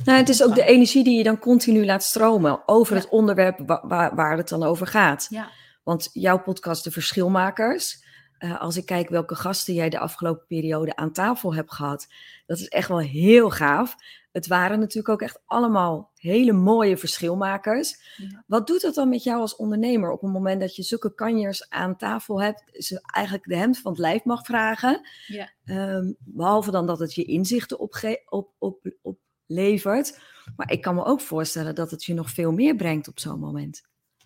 [0.05, 3.01] Nou, het is ook de energie die je dan continu laat stromen over Ja.
[3.03, 5.27] het onderwerp wa- waar, waar het dan over gaat.
[5.31, 5.51] ja,
[5.83, 8.04] Want jouw podcast, De Verschilmakers,
[8.45, 12.07] eh, als ik kijk welke gasten jij de afgelopen periode aan tafel hebt gehad,
[12.47, 13.97] dat is echt wel heel gaaf.
[14.33, 18.15] Het waren natuurlijk ook echt allemaal hele mooie verschilmakers.
[18.17, 18.45] Ja.
[18.47, 21.71] Wat doet dat dan met jou als ondernemer op het moment dat je zulke kanjers
[21.71, 25.09] aan tafel hebt, ze eigenlijk de hemd van het lijf mag vragen?
[25.27, 25.53] Ja.
[25.65, 30.21] Ehm, behalve dan dat het je inzichten opge- op, op, oplevert.
[30.57, 33.41] Maar ik kan me ook voorstellen dat het je nog veel meer brengt op zo'n
[33.41, 33.83] moment.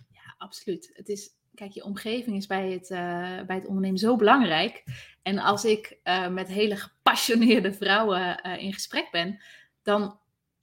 [0.09, 0.90] Ja, absoluut.
[0.92, 4.85] Het is, kijk, je omgeving is bij het, eh, bij het ondernemen zo belangrijk.
[5.23, 9.42] En als ik eh, met hele gepassioneerde vrouwen eh, in gesprek ben,
[9.83, 10.18] dan,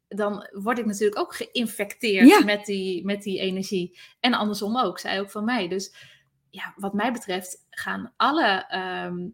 [0.08, 2.43] dan word ik natuurlijk ook geïnfecteerd Ja.
[2.43, 3.99] met, die, met die energie.
[4.19, 5.67] En andersom ook, zij ook van mij.
[5.67, 5.95] Dus
[6.49, 8.65] ja, wat mij betreft gaan alle.
[8.69, 9.27] ehm,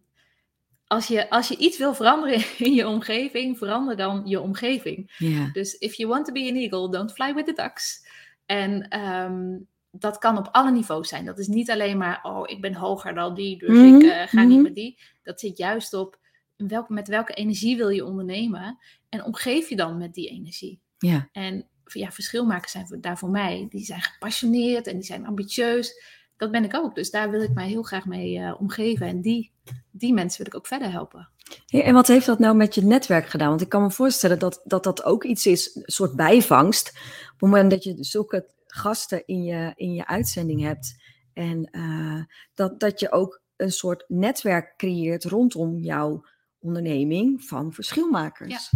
[0.87, 5.15] als, je, als je iets wil veranderen in je omgeving, verander dan je omgeving.
[5.17, 5.49] Ja.
[5.53, 8.07] Dus if you want to be an eagle, don't fly with the ducks.
[8.45, 9.57] En ehm,
[9.91, 11.25] dat kan op alle niveaus zijn.
[11.25, 14.27] Dat is niet alleen maar, oh, ik ben hoger dan die, dus Mhm, ik eh,
[14.27, 14.63] ga niet mhm.
[14.63, 14.99] met die.
[15.23, 16.19] Dat zit juist op
[16.55, 18.77] welk, met welke energie wil je ondernemen
[19.09, 20.81] en omgeef je dan met die energie.
[20.97, 21.29] Ja.
[21.31, 23.67] En ja, verschilmakers zijn daar voor mij.
[23.69, 26.03] Die zijn gepassioneerd en die zijn ambitieus.
[26.37, 26.95] Dat ben ik ook.
[26.95, 29.07] Dus daar wil ik mij heel graag mee eh, omgeven.
[29.07, 29.51] En die,
[29.91, 31.29] die mensen wil ik ook verder helpen.
[31.65, 33.49] Hey, en wat heeft dat nou met je netwerk gedaan?
[33.49, 36.87] Want ik kan me voorstellen dat dat, dat ook iets is, een soort bijvangst.
[36.87, 40.95] Op het moment dat je zulke gasten in je, in je uitzending hebt.
[41.33, 46.25] En eh, dat, dat je ook een soort netwerk creëert rondom jouw
[46.59, 48.71] onderneming van verschilmakers.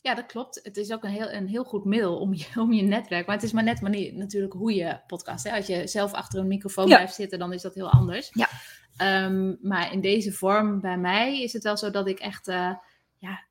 [0.00, 0.60] Ja, dat klopt.
[0.62, 3.26] Het is ook een heel, een heel goed middel om je, om je netwerk.
[3.26, 5.44] Maar het is maar net manier, natuurlijk hoe je podcast.
[5.44, 5.56] Hè?
[5.56, 6.94] Als je zelf achter een microfoon Ja.
[6.94, 8.30] blijft zitten, dan is dat heel anders.
[8.32, 8.48] Ja.
[8.96, 12.48] Ehm, maar in deze vorm bij mij is het wel zo dat ik echt.
[12.48, 12.74] eh,
[13.18, 13.44] ja,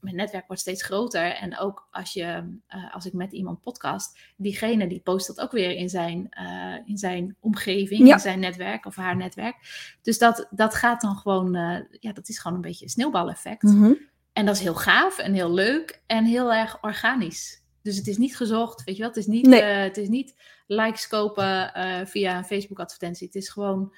[0.00, 1.34] mijn netwerk wordt steeds groter.
[1.34, 5.52] En ook als, je, eh, als ik met iemand podcast, diegene die post dat ook
[5.52, 8.14] weer in zijn, eh, in zijn omgeving, Ja.
[8.14, 9.56] in zijn netwerk of haar netwerk.
[10.02, 13.62] Dus dat, dat gaat dan gewoon, eh, ja, dat is gewoon een beetje een sneeuwbaleffect.
[13.62, 13.92] Mhm.
[14.32, 17.62] En dat is heel gaaf en heel leuk en heel erg organisch.
[17.82, 19.10] Dus het is niet gezocht, weet je wel.
[19.10, 19.62] Het is niet, Nee.
[19.62, 20.34] het is niet
[20.66, 21.70] likes kopen
[22.06, 23.26] via een Facebook advertentie.
[23.26, 23.94] Het is gewoon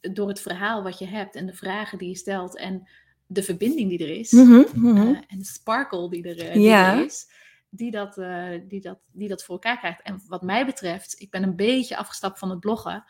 [0.00, 2.88] door het verhaal wat je hebt en de vragen die je stelt en
[3.30, 4.32] de verbinding die er is.
[4.32, 4.96] Mhm, mhm.
[4.96, 6.96] eh, en de sparkle die er, eh, die Ja.
[6.96, 7.26] er is.
[7.70, 10.02] Die dat, eh, die, dat, die dat voor elkaar krijgt.
[10.02, 13.04] En wat mij betreft, ik ben een beetje afgestapt van het bloggen.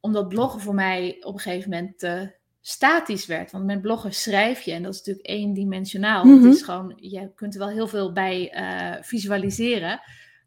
[0.00, 3.52] Omdat bloggen voor mij op een gegeven moment te statisch werd.
[3.52, 6.24] Want met bloggen schrijf je, en dat is natuurlijk eendimensionaal.
[6.24, 6.44] Mhm.
[6.44, 8.52] Het is gewoon, je kunt er wel heel veel bij
[9.02, 10.00] visualiseren.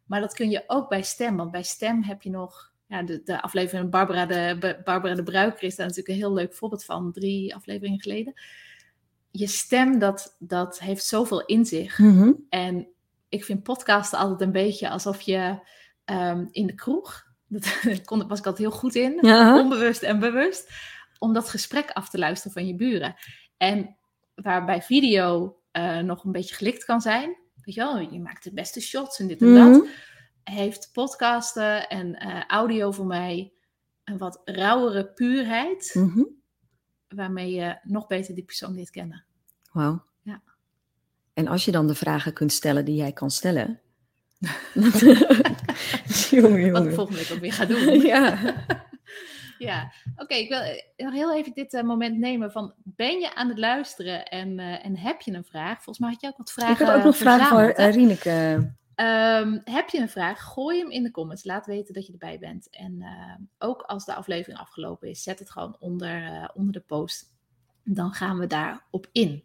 [0.05, 1.37] Maar dat kun je ook bij stem.
[1.37, 5.63] Want bij stem heb je nog ja, de, de aflevering Barbara de, Barbara de Bruiker
[5.63, 7.11] is daar natuurlijk een heel leuk voorbeeld van.
[7.11, 8.33] Drie afleveringen geleden.
[9.31, 11.97] Je stem, dat, dat heeft zoveel in zich.
[11.99, 12.31] Mhm.
[12.49, 12.87] En
[13.29, 15.59] ik vind podcasten altijd een beetje alsof je
[16.05, 19.59] ehm, in de kroeg, dat kon, was ik altijd heel goed in, Ja.
[19.59, 20.69] onbewust en bewust,
[21.19, 23.15] om dat gesprek af te luisteren van je buren.
[23.57, 23.97] En
[24.35, 27.27] waarbij video eh, nog een beetje gelikt kan zijn,
[27.63, 29.85] weet je wel, je maakt de beste shots en dit en dat, Mhm.
[30.43, 33.53] heeft podcasten en eh, audio voor mij
[34.03, 36.23] een wat rauwere puurheid, Mhm.
[37.15, 39.23] Waarmee je nog beter die persoon leert kennen.
[39.71, 40.03] Wauw.
[40.21, 40.41] Ja.
[41.33, 43.79] En als je dan de vragen kunt stellen die jij kan stellen.
[46.29, 46.93] jongen, Wat ik jongen.
[46.93, 47.99] volgende week ook weer ga doen.
[48.11, 48.37] Ja.
[49.59, 50.33] Ja, oké.
[50.33, 53.57] ik wil eh, nog heel even dit eh, moment nemen van, ben je aan het
[53.57, 55.73] luisteren en, eh, en heb je een vraag?
[55.75, 59.37] Volgens mij had je ook wat vragen Ik had ook nog vragen voor verzameld, eh.
[59.39, 60.43] Ehm, heb je een vraag?
[60.43, 61.43] Gooi hem in de comments.
[61.43, 62.69] Laat weten dat je erbij bent.
[62.69, 66.79] En eh, ook als de aflevering afgelopen is, zet het gewoon onder, eh, onder de
[66.79, 67.37] post.
[67.83, 69.43] dan gaan we daarop in.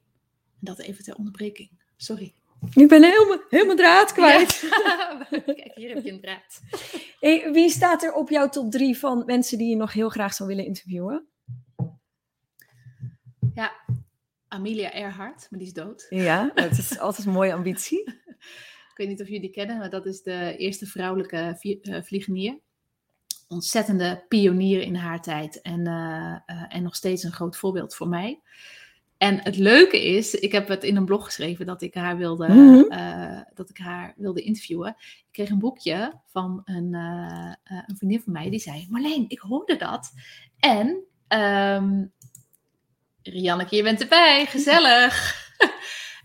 [0.58, 1.70] Dat even ter onderbreking.
[1.96, 2.34] Sorry.
[2.74, 4.60] Ik ben helemaal, helemaal draad kwijt.
[4.60, 5.26] Ja.
[5.30, 6.60] Kijk, hier heb je een draad.
[7.20, 10.34] Hey, wie staat er op jouw top drie van mensen die je nog heel graag
[10.34, 11.26] zou willen interviewen?
[13.54, 13.72] Ja,
[14.48, 16.06] Amelia Earhart, maar die is dood.
[16.08, 18.14] Ja, dat is altijd een mooie ambitie.
[18.94, 22.58] Ik weet niet of jullie die kennen, maar dat is de eerste vrouwelijke eh, vliegenier.
[23.48, 28.08] Ontzettende pionier in haar tijd en, eh, eh, en nog steeds een groot voorbeeld voor
[28.08, 28.40] mij.
[29.16, 32.48] En het leuke is, ik heb het in een blog geschreven dat ik haar wilde,
[32.48, 33.42] Mhm.
[33.54, 34.96] dat ik haar wilde interviewen.
[34.98, 36.94] Ik kreeg een boekje van een,
[37.64, 40.12] een vriendin van mij die zei: Marleen, ik hoorde dat.
[40.58, 42.04] En ehm
[43.22, 45.43] Rianneke, je bent erbij, gezellig.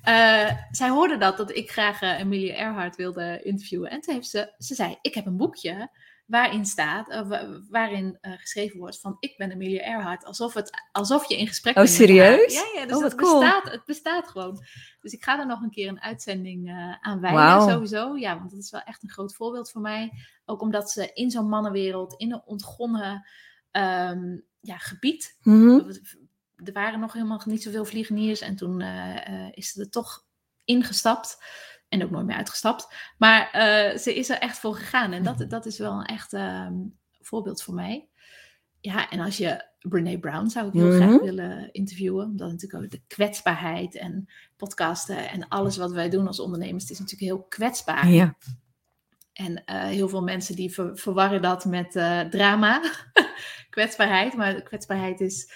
[0.09, 3.89] Eh, zij hoorde dat, dat ik graag eh, Emilia Earhart wilde interviewen.
[3.89, 5.89] En toen heeft ze, ze zei, ik heb een boekje
[6.25, 10.25] waarin staat, eh, wa- waarin geschreven wordt van, ik ben Emilia Earhart.
[10.25, 12.07] Alsof, het, alsof je in gesprek Oh, bent haar.
[12.07, 12.53] serieus?
[12.53, 13.39] Ja, ja dus Oh, het, cool.
[13.39, 14.63] bestaat, het bestaat gewoon.
[15.01, 16.69] Dus ik ga er nog een keer een uitzending
[17.01, 18.15] aan wijden, sowieso.
[18.17, 20.11] Ja, want dat is wel echt een groot voorbeeld voor mij.
[20.45, 23.27] Ook omdat ze in zo'n mannenwereld, in een ontgonnen
[23.71, 25.91] ehm, ja, gebied, Mhm.
[26.63, 28.41] Er waren nog helemaal niet zoveel vliegeniers.
[28.41, 30.25] En toen eh, eh, is ze er toch
[30.63, 31.43] ingestapt.
[31.89, 32.93] En ook nooit meer uitgestapt.
[33.17, 35.11] Maar eh, ze is er echt voor gegaan.
[35.11, 36.73] En dat, dat is wel een echt ehm,
[37.21, 38.07] voorbeeld voor mij.
[38.81, 40.95] Ja, en als je Brene Brown zou ik heel Mhm.
[40.95, 42.25] graag willen interviewen.
[42.25, 46.91] Omdat natuurlijk ook de kwetsbaarheid en podcasten en alles wat wij doen als ondernemers, het
[46.91, 48.09] is natuurlijk heel kwetsbaar.
[48.09, 48.35] Ja.
[49.33, 51.91] En heel veel mensen die ver- verwarren dat met
[52.31, 52.81] drama,
[53.69, 54.33] kwetsbaarheid.
[54.33, 55.51] Maar kwetsbaarheid is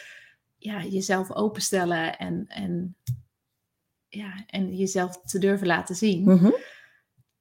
[0.63, 2.95] ja, jezelf openstellen en, en,
[4.07, 6.23] ja, en jezelf te durven laten zien.
[6.23, 6.51] Mhm.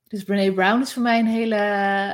[0.09, 1.57] Dus Brene Brown is voor mij een hele,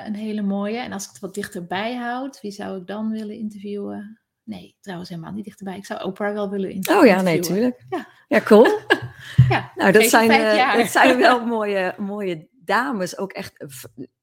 [0.07, 0.79] een hele mooie.
[0.79, 4.21] En als ik het wat dichterbij houd, wie zou ik dan willen interviewen?
[4.43, 5.77] Nee, trouwens helemaal niet dichterbij.
[5.77, 7.33] Ik zou Oprah wel willen inter- Oh interviewen.
[7.33, 7.85] ja, nee, tuurlijk.
[7.89, 8.09] Ja.
[8.29, 8.67] Ja, cool.
[9.49, 13.69] Ja, Nou, dat zijn, eh, dat zijn wel mooie, mooie dames, ook echt eh,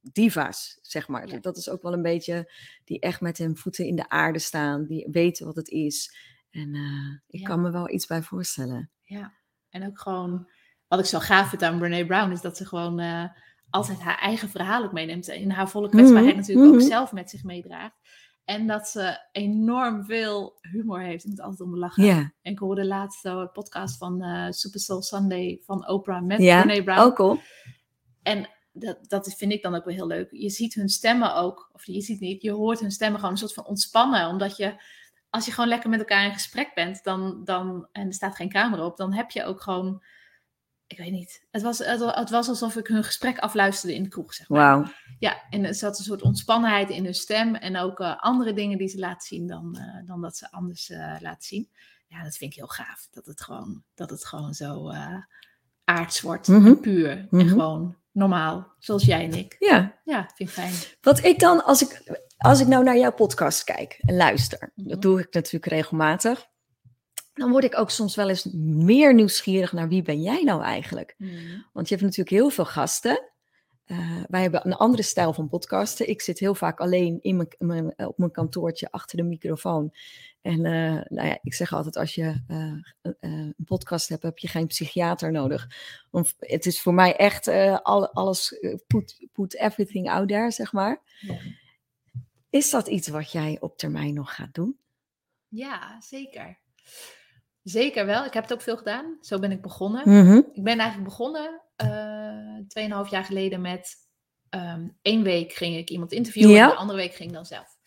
[0.02, 1.28] diva's, zeg maar.
[1.28, 1.38] Ja.
[1.40, 2.52] Dat is ook wel een beetje
[2.84, 6.16] die echt met hun voeten in de aarde staan, die weten wat het is.
[6.56, 7.48] En eh, ik Ja.
[7.48, 8.92] kan me wel iets bij voorstellen.
[9.04, 9.34] Ja,
[9.70, 10.50] en ook gewoon,
[10.88, 13.24] wat ik zo gaaf vind aan Brene Brown, is dat ze gewoon eh,
[13.70, 15.28] altijd haar eigen verhaal ook meeneemt.
[15.28, 16.88] In haar volle kwetsbaarheid Mhm, natuurlijk ook mhm.
[16.90, 17.96] zelf met zich meedraagt.
[18.46, 21.24] En dat ze enorm veel humor heeft.
[21.24, 22.34] Ik moet altijd om lachen.
[22.42, 26.62] En ik hoorde laatst een podcast van eh Super Soul Sunday van Oprah met ja.
[26.62, 27.00] Brene Brown.
[27.00, 27.40] ook cool.
[28.24, 30.32] En dat, dat vind ik dan ook wel heel leuk.
[30.32, 33.40] Je ziet hun stemmen ook, of je ziet niet, je hoort hun stemmen gewoon een
[33.40, 34.28] soort van ontspannen.
[34.28, 34.84] Omdat je,
[35.36, 38.50] als je gewoon lekker met elkaar in gesprek bent, dan, dan, en er staat geen
[38.50, 40.04] camera op, dan heb je ook gewoon,
[40.88, 41.46] ik weet niet.
[41.52, 44.60] Het was, het, het was alsof ik hun gesprek afluisterde in de kroeg, zeg maar.
[44.78, 44.92] Wauw.
[45.20, 48.78] Ja, en er zat een soort ontspannenheid in hun stem en ook eh, andere dingen
[48.78, 51.70] die ze laat zien dan, eh, dan dat ze anders eh, laat zien.
[52.08, 53.08] Ja, dat vind ik heel gaaf.
[53.12, 54.92] Dat het gewoon, dat het gewoon zo
[55.84, 56.66] aards wordt Mhm.
[56.68, 57.40] en puur Mhm.
[57.42, 59.56] en gewoon normaal, zoals jij en ik.
[59.60, 60.74] Ja, Ja, vind ik fijn.
[61.02, 64.90] wat ik dan, als ik, als ik nou naar jouw podcast kijk en luister, Mhm.
[64.90, 66.46] dat doe ik natuurlijk regelmatig,
[67.34, 71.16] dan word ik ook soms wel eens meer nieuwsgierig naar wie ben jij nou eigenlijk?
[71.74, 73.30] Want je hebt natuurlijk heel veel gasten.
[73.86, 76.10] Eh, wij hebben een andere stijl van podcasten.
[76.10, 79.94] Ik zit heel vaak alleen in mijn, mijn- op mijn kantoortje achter de microfoon.
[80.42, 82.74] En eh, nou ja, ik zeg altijd, als je eh,
[83.20, 85.68] een podcast hebt, heb je geen psychiater nodig.
[86.12, 87.48] Want het is voor mij echt
[87.84, 91.02] al, alles, put, put everything out there, zeg maar.
[91.20, 91.36] Ja.
[92.56, 94.80] Is dat iets wat jij op termijn nog gaat doen?
[95.48, 96.60] Ja, zeker.
[97.64, 98.26] Zeker wel.
[98.26, 99.18] Ik heb het ook veel gedaan.
[99.22, 100.10] Zo ben ik begonnen.
[100.10, 100.42] Mhm.
[100.54, 103.96] Ik ben eigenlijk begonnen eh 2,5 jaar geleden met
[104.50, 106.64] ehm één week ging ik iemand interviewen Ja.
[106.64, 107.78] en de andere week ging ik dan zelf.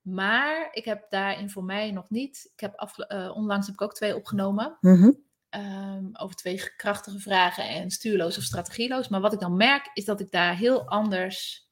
[0.00, 2.50] Maar ik heb daarin voor mij nog niet.
[2.54, 4.78] Ik heb eh, onlangs heb ik ook twee opgenomen.
[4.80, 5.10] Mhm.
[5.48, 9.08] ehm, over twee krachtige vragen en stuurloos of strategieloos.
[9.08, 11.67] Maar wat ik dan merk is dat ik daar heel anders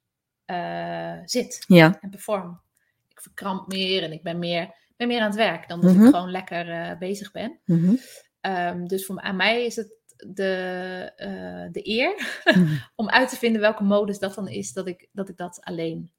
[0.46, 1.98] eh, zit Ja.
[2.00, 2.60] en perform.
[3.08, 6.04] Ik verkramp meer en ik ben meer, ben meer aan het werk dan dat Mhm.
[6.04, 7.58] ik gewoon lekker eh, bezig ben.
[7.64, 7.94] Mhm.
[8.40, 12.76] Ehm, dus voor, aan mij is het de, eh, de eer Mhm.
[12.96, 16.10] om uit te vinden welke modus dat dan is dat ik dat, ik dat alleen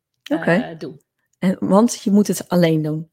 [0.77, 0.99] doe.
[1.39, 3.09] En, want je moet het alleen doen.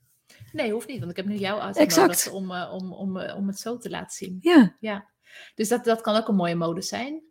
[0.52, 3.78] Nee, hoeft niet, want ik heb nu jou uitgenodigd om, om, om, om het zo
[3.78, 4.38] te laten zien.
[4.40, 4.76] Ja.
[4.80, 5.10] Ja,
[5.54, 7.22] dus dat, dat kan ook een mooie modus zijn.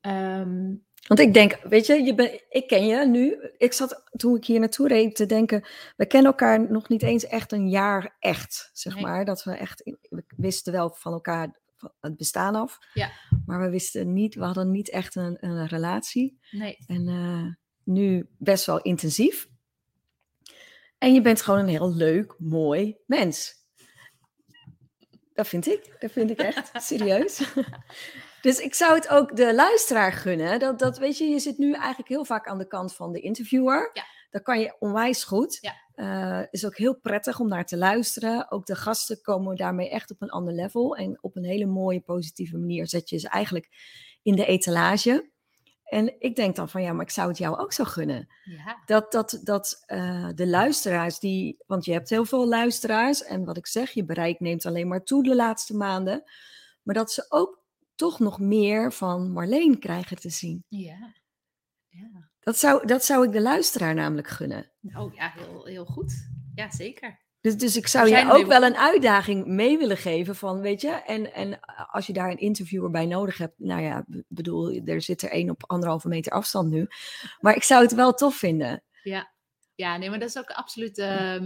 [0.00, 0.74] Ehm,
[1.06, 3.50] Want ik denk, weet je, je ben, ik ken je nu.
[3.56, 5.64] Ik zat toen ik hier naartoe reed te denken,
[5.96, 9.02] we kennen elkaar nog niet eens echt een jaar echt, zeg Nee.
[9.02, 9.24] maar.
[9.24, 11.58] Dat we echt, we wisten wel van elkaar
[12.00, 12.78] het bestaan af.
[12.94, 13.10] Ja.
[13.46, 16.38] Maar we wisten niet, we hadden niet echt een, een relatie.
[16.50, 17.46] nee, En eh,
[17.94, 19.48] nu best wel intensief.
[20.98, 23.58] En je bent gewoon een heel leuk, mooi mens.
[25.34, 25.96] Dat vind ik.
[25.98, 26.70] Dat vind ik echt.
[26.86, 27.42] Serieus.
[28.40, 30.58] Dus ik zou het ook de luisteraar gunnen.
[30.58, 33.20] Dat, dat weet je, je zit nu eigenlijk heel vaak aan de kant van de
[33.20, 33.90] interviewer.
[33.92, 34.04] Ja.
[34.30, 35.58] Dat kan je onwijs goed.
[35.60, 35.74] Ja.
[35.94, 38.50] Eh, is ook heel prettig om naar te luisteren.
[38.50, 40.96] Ook de gasten komen daarmee echt op een ander level.
[40.96, 43.68] En op een hele mooie, positieve manier zet je ze eigenlijk
[44.22, 45.30] in de etalage.
[45.84, 48.28] En ik denk dan van ja, maar ik zou het jou ook zo gunnen.
[48.44, 53.44] Ja, Dat, dat, dat eh, de luisteraars die, want je hebt heel veel luisteraars en
[53.44, 56.22] wat ik zeg, je bereik neemt alleen maar toe de laatste maanden.
[56.82, 57.59] Maar dat ze ook
[58.00, 60.64] toch nog meer van Marleen krijgen te zien.
[60.68, 61.14] ja.
[61.88, 62.28] ja.
[62.40, 64.70] Dat zou, dat zou ik de luisteraar namelijk gunnen.
[64.80, 66.30] Nou ja, heel, heel goed.
[66.54, 67.20] Ja, zeker.
[67.40, 70.90] Dus, dus ik zou je ook wel een uitdaging mee willen geven van, weet je,
[70.90, 71.60] en, en
[71.90, 75.50] als je daar een interviewer bij nodig hebt, nou ja, bedoel, er zit er één
[75.50, 76.86] op anderhalve meter afstand nu.
[77.40, 78.82] Maar ik zou het wel tof vinden.
[79.02, 79.32] Ja.
[79.74, 81.38] Ja, nee, maar dat is ook absoluut eh,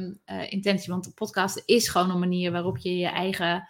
[0.48, 0.92] intentie.
[0.92, 3.68] Want de podcast is gewoon een manier waarop je je eigen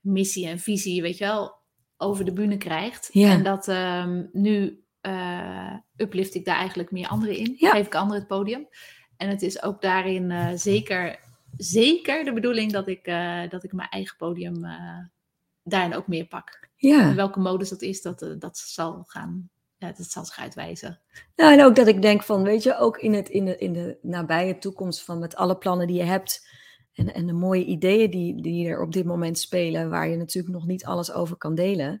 [0.00, 1.61] missie en visie, weet je wel,
[2.02, 3.08] over de bühne krijgt.
[3.12, 3.30] Ja.
[3.30, 7.54] En dat ehm, nu eh, uplift ik daar eigenlijk meer anderen in.
[7.58, 7.70] Ja.
[7.70, 8.68] Geef ik anderen het podium.
[9.16, 11.18] En het is ook daarin eh, zeker,
[11.56, 14.66] zeker de bedoeling dat ik, eh, dat ik mijn eigen podium
[15.62, 16.68] daarin ook meer pak.
[16.76, 17.00] Ja.
[17.00, 21.00] En welke modus dat is, dat, dat zal gaan, ja, dat zal zich uitwijzen.
[21.36, 23.72] Nou, en ook dat ik denk van, weet je, ook in, het, in, de, in
[23.72, 26.46] de nabije toekomst van met alle plannen die je hebt
[26.94, 30.54] en, en de mooie ideeën die, die er op dit moment spelen, waar je natuurlijk
[30.54, 32.00] nog niet alles over kan delen.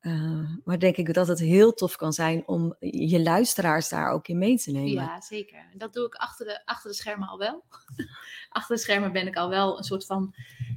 [0.00, 4.28] Eh, maar denk ik dat het heel tof kan zijn om je luisteraars daar ook
[4.28, 4.90] in mee te nemen.
[4.90, 5.64] Ja, zeker.
[5.74, 7.64] Dat doe ik achter de, achter de schermen al wel.
[8.48, 10.34] achter de schermen ben ik al wel een soort van.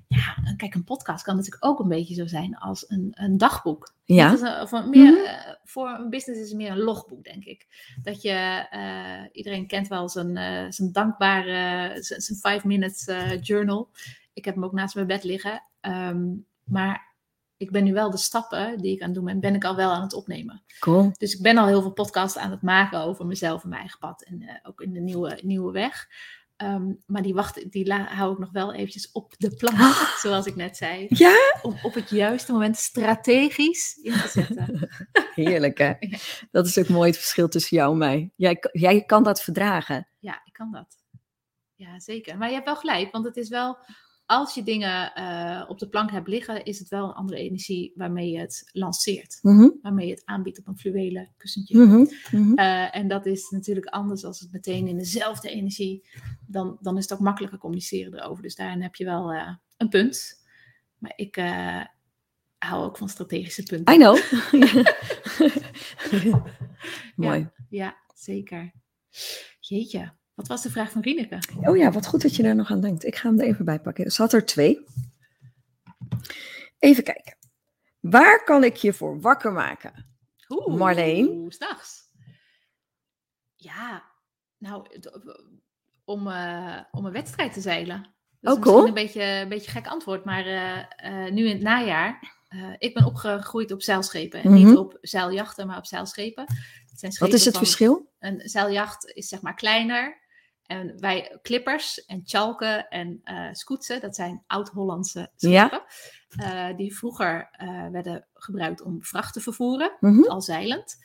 [0.08, 3.94] Ja, kijk, een podcast kan natuurlijk ook een beetje zo zijn als een, een dagboek.
[4.04, 4.30] Ja.
[4.30, 5.24] Het is een- of een meer, Mhm.
[5.26, 7.68] eh, voor een business is het meer een logboek, denk ik.
[8.04, 13.06] Dat je, eh, iedereen kent wel zijn, zijn dankbare, zijn zijn five minutes
[13.42, 13.90] journal.
[14.34, 15.64] Ik heb hem ook naast mijn bed liggen.
[15.82, 16.26] Ehm,
[16.64, 17.13] maar
[17.64, 19.76] ik ben nu wel de stappen die ik aan het doen ben, ben ik al
[19.76, 20.64] wel aan het opnemen.
[20.80, 21.12] Cool.
[21.18, 24.00] Dus ik ben al heel veel podcasts aan het maken over mezelf en mijn eigen
[24.00, 24.24] pad.
[24.24, 26.08] En eh, ook in de nieuwe, nieuwe weg.
[26.56, 30.16] Ehm, maar die, wacht, die la- hou ik nog wel eventjes op de plank, Ah.
[30.18, 31.06] zoals ik net zei.
[31.10, 31.36] Ja?
[31.62, 34.90] Om op het juiste moment strategisch in te zetten.
[35.36, 35.94] Heerlijk hè?
[36.00, 36.18] Ja.
[36.52, 38.32] Dat is ook mooi het verschil tussen jou en mij.
[38.36, 40.08] Jij, jij kan dat verdragen.
[40.20, 40.98] Ja, ik kan dat.
[41.76, 42.38] Ja, zeker.
[42.38, 43.78] Maar je hebt wel gelijk, want het is wel...
[44.26, 47.92] Als je dingen eh, op de plank hebt liggen, is het wel een andere energie
[47.96, 49.40] waarmee je het lanceert.
[49.42, 51.78] Mhm, Waarmee je het aanbiedt op een fluwelen kussentje.
[51.78, 52.54] mhm, mhm.
[52.54, 56.08] Eh, en dat is natuurlijk anders als het meteen in dezelfde energie.
[56.48, 58.44] Dan, dan is het ook makkelijker communiceren erover.
[58.44, 60.42] Dus daarin heb je wel eh, een punt.
[60.98, 61.36] Maar ik
[62.58, 63.94] hou ook van strategische punten.
[63.94, 64.18] I know.
[67.16, 67.50] Mooi.
[67.70, 68.72] Ja, zeker.
[69.60, 71.40] Jeetje, wat was de vraag van Rieneke?
[71.62, 73.06] Oh ja, wat goed dat je daar nog aan denkt.
[73.06, 74.12] Ik ga hem er even bij pakken.
[74.12, 74.86] Ze had er twee.
[76.80, 77.38] Even kijken.
[78.00, 80.06] Waar kan ik je voor wakker maken?
[80.50, 81.46] Oeh, Marleen?
[81.52, 82.02] s'nachts.
[83.56, 84.04] Ja,
[84.58, 84.88] nou,
[86.06, 88.16] om, eh, om een wedstrijd te zeilen.
[88.40, 88.82] Dat is Oh, cool.
[88.82, 90.80] misschien een beetje, een beetje gek antwoord, maar eh,
[91.26, 92.42] eh, nu in het najaar.
[92.78, 94.44] ik ben opgegroeid op zeilschepen.
[94.44, 94.66] En Mhm.
[94.66, 96.46] niet op zeiljachten, maar op zeilschepen.
[96.96, 98.12] Zijn Wat is het van- verschil?
[98.20, 100.22] Een zeiljacht is zeg maar kleiner.
[100.64, 103.22] En wij klippers en tjalken en
[103.52, 105.68] scootsen, dat zijn oud-Hollandse Ja.
[105.68, 105.84] schepen.
[106.38, 110.24] eh, die vroeger eh, werden gebruikt om vracht te vervoeren Mhm.
[110.24, 110.96] al zeilend.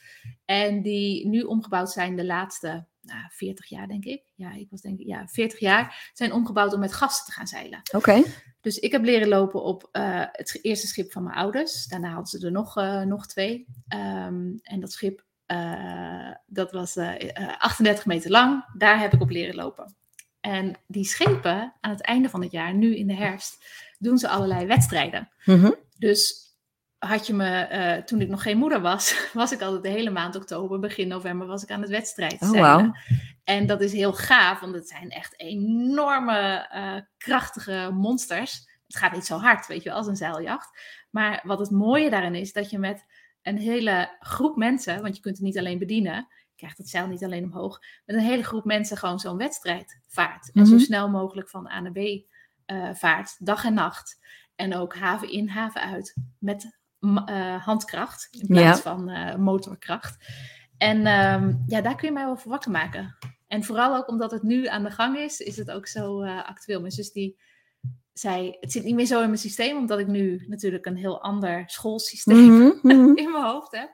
[0.44, 4.22] En die nu omgebouwd zijn de laatste nou, 40 jaar, denk ik.
[4.34, 7.46] Ja, ik was denk ik, ja, 40 jaar zijn omgebouwd om met gasten te gaan
[7.46, 7.80] zeilen.
[7.96, 8.22] Oké.
[8.60, 9.88] Dus ik heb leren lopen op
[10.32, 11.86] het eerste schip van mijn ouders.
[11.86, 12.74] Daarna hadden ze er nog,
[13.06, 13.66] nog twee.
[13.88, 18.64] Ehm, en dat schip, eh, dat was eh, eh, 38 meter lang.
[18.76, 19.96] Daar heb ik op leren lopen.
[20.40, 23.64] En die schepen, aan het einde van het jaar, nu in de herfst,
[23.98, 25.28] doen ze allerlei wedstrijden.
[25.44, 25.70] Mhm.
[25.98, 26.48] Dus
[26.98, 30.10] had je me, eh, toen ik nog geen moeder was, was ik altijd de hele
[30.10, 32.42] maand oktober, begin november, was ik aan het wedstrijd.
[32.42, 32.92] Oh, wauw.
[33.44, 38.68] En dat is heel gaaf, want het zijn echt enorme, eh, krachtige monsters.
[38.86, 40.78] Het gaat niet zo hard, weet je wel, als een zeiljacht.
[41.10, 43.04] Maar wat het mooie daarin is, dat je met
[43.48, 47.06] een hele groep mensen, want je kunt het niet alleen bedienen, je krijgt het zeil
[47.06, 50.50] niet alleen omhoog, met een hele groep mensen gewoon zo'n wedstrijd vaart.
[50.52, 50.82] En zo Mhm.
[50.84, 51.98] snel mogelijk van A naar B
[52.66, 54.18] eh, vaart, dag en nacht.
[54.56, 58.90] En ook haven in, haven uit, met eh, handkracht in plaats Ja.
[58.90, 60.16] van eh, motorkracht.
[60.78, 63.16] En ehm, ja, daar kun je mij wel voor wakker maken.
[63.46, 66.80] En vooral ook omdat het nu aan de gang is, is het ook zo actueel.
[66.80, 67.38] Mijn zus die
[68.18, 71.22] zei, het zit niet meer zo in mijn systeem, omdat ik nu natuurlijk een heel
[71.22, 73.16] ander schoolsysteem Mhm, mhm.
[73.16, 73.90] in mijn hoofd heb.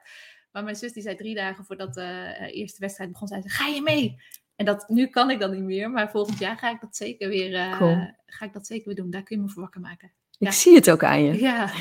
[0.53, 3.49] Maar mijn zus die zei drie dagen voordat de eh, eerste wedstrijd begon, zei ze,
[3.49, 4.21] ga je mee?
[4.57, 7.29] En dat, nu kan ik dat niet meer, maar volgend jaar ga ik dat zeker
[7.29, 8.15] weer, eh, Cool.
[8.27, 9.11] ga ik dat zeker weer doen.
[9.11, 10.13] Daar kun je me voor wakker maken.
[10.39, 11.41] Ik zie het ook aan je.
[11.41, 11.73] Ja.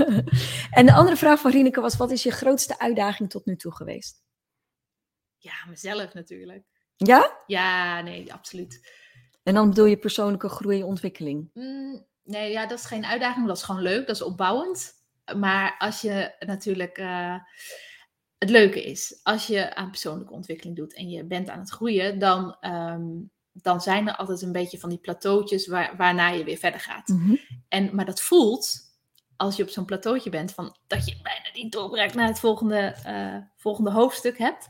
[0.78, 3.72] en de andere vraag van Rieneke was: wat is je grootste uitdaging tot nu toe
[3.74, 4.22] geweest?
[5.36, 6.64] Ja, mezelf natuurlijk.
[6.96, 7.36] Ja?
[7.46, 8.80] Ja, nee, absoluut.
[9.42, 11.50] En dan bedoel je persoonlijke groei en ontwikkeling?
[11.54, 13.46] Mm, nee, ja, dat is geen uitdaging.
[13.46, 14.06] Dat is gewoon leuk.
[14.06, 14.92] Dat is opbouwend.
[15.36, 16.98] Maar als je natuurlijk.
[16.98, 17.34] Uh,
[18.40, 22.18] het leuke is, als je aan persoonlijke ontwikkeling doet en je bent aan het groeien,
[22.18, 26.56] dan, um, dan zijn er altijd een beetje van die plateautjes waar, waarna je weer
[26.56, 27.08] verder gaat.
[27.08, 27.34] Mhm.
[27.68, 28.76] en, maar dat voelt,
[29.36, 32.96] als je op zo'n plateautje bent, van, dat je bijna die doorbraak naar het volgende,
[33.06, 34.68] uh, volgende hoofdstuk hebt.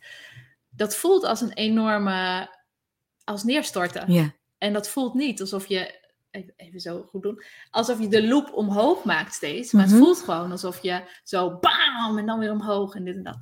[0.70, 2.50] Dat voelt als een enorme,
[3.24, 4.12] als neerstorten.
[4.12, 4.32] Ja.
[4.60, 5.98] En dat voelt niet alsof je
[6.30, 7.42] Even, even, zo goed doen.
[7.70, 9.72] Alsof je de loop omhoog maakt steeds.
[9.72, 9.94] Maar Mhm.
[9.94, 13.38] het voelt gewoon alsof je zo bam en dan weer omhoog en dit en dat.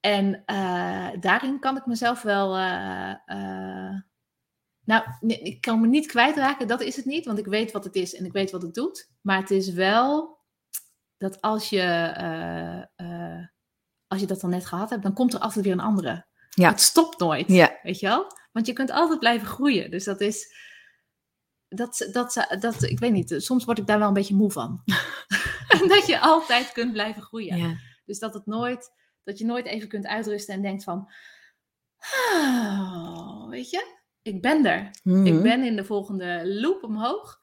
[0.00, 2.56] En eh, daarin kan ik mezelf wel.
[2.56, 4.00] eh, eh,
[4.84, 7.94] nou, ik kan me niet kwijtraken, dat is het niet, want ik weet wat het
[7.94, 9.10] is en ik weet wat het doet.
[9.20, 10.38] Maar het is wel
[11.18, 11.82] dat als je,
[14.06, 16.26] als je dat dan net gehad hebt, dan komt er altijd weer een andere.
[16.50, 16.68] Ja.
[16.68, 17.78] Het stopt nooit, Ja.
[17.82, 18.26] weet je wel?
[18.52, 19.90] Want je kunt altijd blijven groeien.
[19.90, 20.54] Dus dat is,
[21.68, 24.82] dat, dat, dat, ik weet niet, soms word ik daar wel een beetje moe van.
[25.94, 27.56] dat je altijd kunt blijven groeien.
[27.56, 27.76] Ja.
[28.04, 28.92] Dus dat het nooit,
[29.22, 31.12] dat je nooit even kunt uitrusten en denkt van,
[31.98, 34.90] "Ah, weet je, ik ben er.
[35.02, 35.26] Mhm.
[35.26, 37.40] Ik ben in de volgende loop omhoog.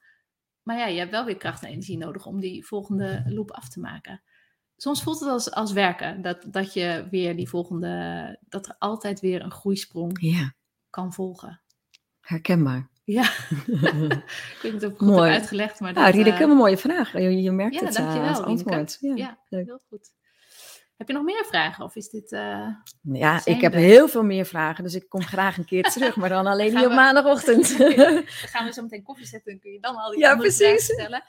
[0.62, 3.68] Maar ja, je hebt wel weer kracht en energie nodig om die volgende loop af
[3.68, 4.22] te maken.
[4.76, 9.20] Soms voelt het als, als werken, dat, dat je weer die volgende, dat er altijd
[9.20, 10.54] weer een groeisprong ja,
[10.90, 11.60] kan volgen.
[12.20, 12.88] herkenbaar.
[13.04, 13.22] Ja,
[14.54, 15.30] ik weet niet of ik het goed Mooi.
[15.30, 17.12] heb uitgelegd, maar Ja, dat, Rieneke, eh, een mooie vraag.
[17.12, 18.48] Je, je merkt Ja, het eh, dankjewel, Rieneke.
[18.50, 18.96] antwoord.
[19.00, 20.12] Ja, ja, heel goed.
[20.96, 22.32] Heb je nog meer vragen of is dit...
[22.32, 22.68] eh,
[23.02, 26.28] Ja, ik heb heel veel meer vragen, dus ik kom graag een keer terug, maar
[26.28, 27.78] dan alleen niet op we- maandagochtend.
[27.78, 30.48] Dan gaan we zo meteen koffie zetten en kun je dan al die Ja, andere
[30.48, 30.84] precies.
[30.86, 31.22] vragen stellen.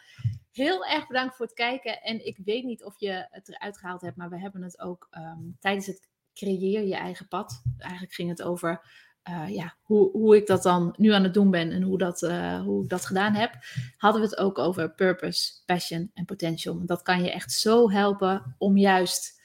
[0.52, 2.02] Heel erg bedankt voor het kijken.
[2.02, 5.08] En ik weet niet of je het eruit gehaald hebt, maar we hebben het ook
[5.12, 7.62] ehm, tijdens het creëer je eigen pad.
[7.78, 8.82] Eigenlijk ging het over
[9.24, 12.24] eh, ja, hoe, hoe ik dat dan nu aan het doen ben en hoe, dat,
[12.24, 13.54] eh, hoe ik dat gedaan heb.
[13.98, 16.86] Hadden we het ook over purpose, passion en potential.
[16.86, 19.42] Dat kan je echt zo helpen om juist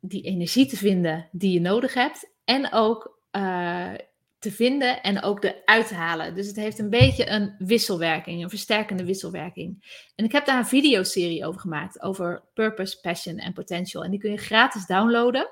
[0.00, 2.30] die energie te vinden die je nodig hebt.
[2.44, 3.92] En ook eh,
[4.38, 6.34] te vinden en ook eruit te halen.
[6.34, 9.98] Dus het heeft een beetje een wisselwerking, een versterkende wisselwerking.
[10.16, 14.04] En ik heb daar een videoserie over gemaakt, over purpose, passion en potential.
[14.04, 15.48] En die kun je gratis downloaden.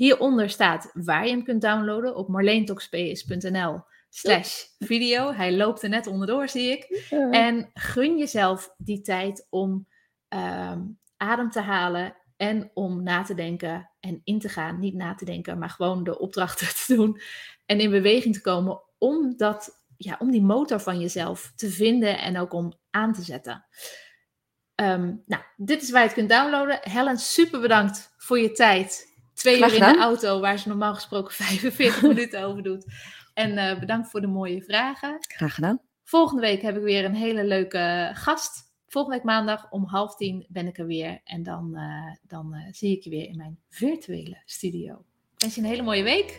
[0.00, 5.32] Hieronder staat waar je hem kunt downloaden op marleentoxps.nl slash video.
[5.32, 7.06] Hij loopt er net onderdoor, zie ik.
[7.30, 9.86] En gun jezelf die tijd om
[10.28, 10.80] ehm,
[11.16, 14.78] adem te halen en om na te denken en in te gaan.
[14.78, 17.20] Niet na te denken, maar gewoon de opdrachten te doen
[17.66, 22.18] en in beweging te komen om, dat, ja, om die motor van jezelf te vinden
[22.18, 23.64] en ook om aan te zetten.
[24.74, 26.78] Ehm, nou, dit is waar je het kunt downloaden.
[26.82, 29.09] Helen, super bedankt voor je tijd.
[29.40, 32.84] Twee uur in de auto, waar ze normaal gesproken 45 minuten over doet.
[33.34, 35.16] En eh, bedankt voor de mooie vragen.
[35.20, 35.80] Graag gedaan.
[36.04, 38.72] Volgende week heb ik weer een hele leuke gast.
[38.88, 41.20] Volgende week maandag om half tien ben ik er weer.
[41.24, 44.92] En dan, eh, dan eh, zie ik je weer in mijn virtuele studio.
[45.34, 46.38] Ik wens je een hele mooie week.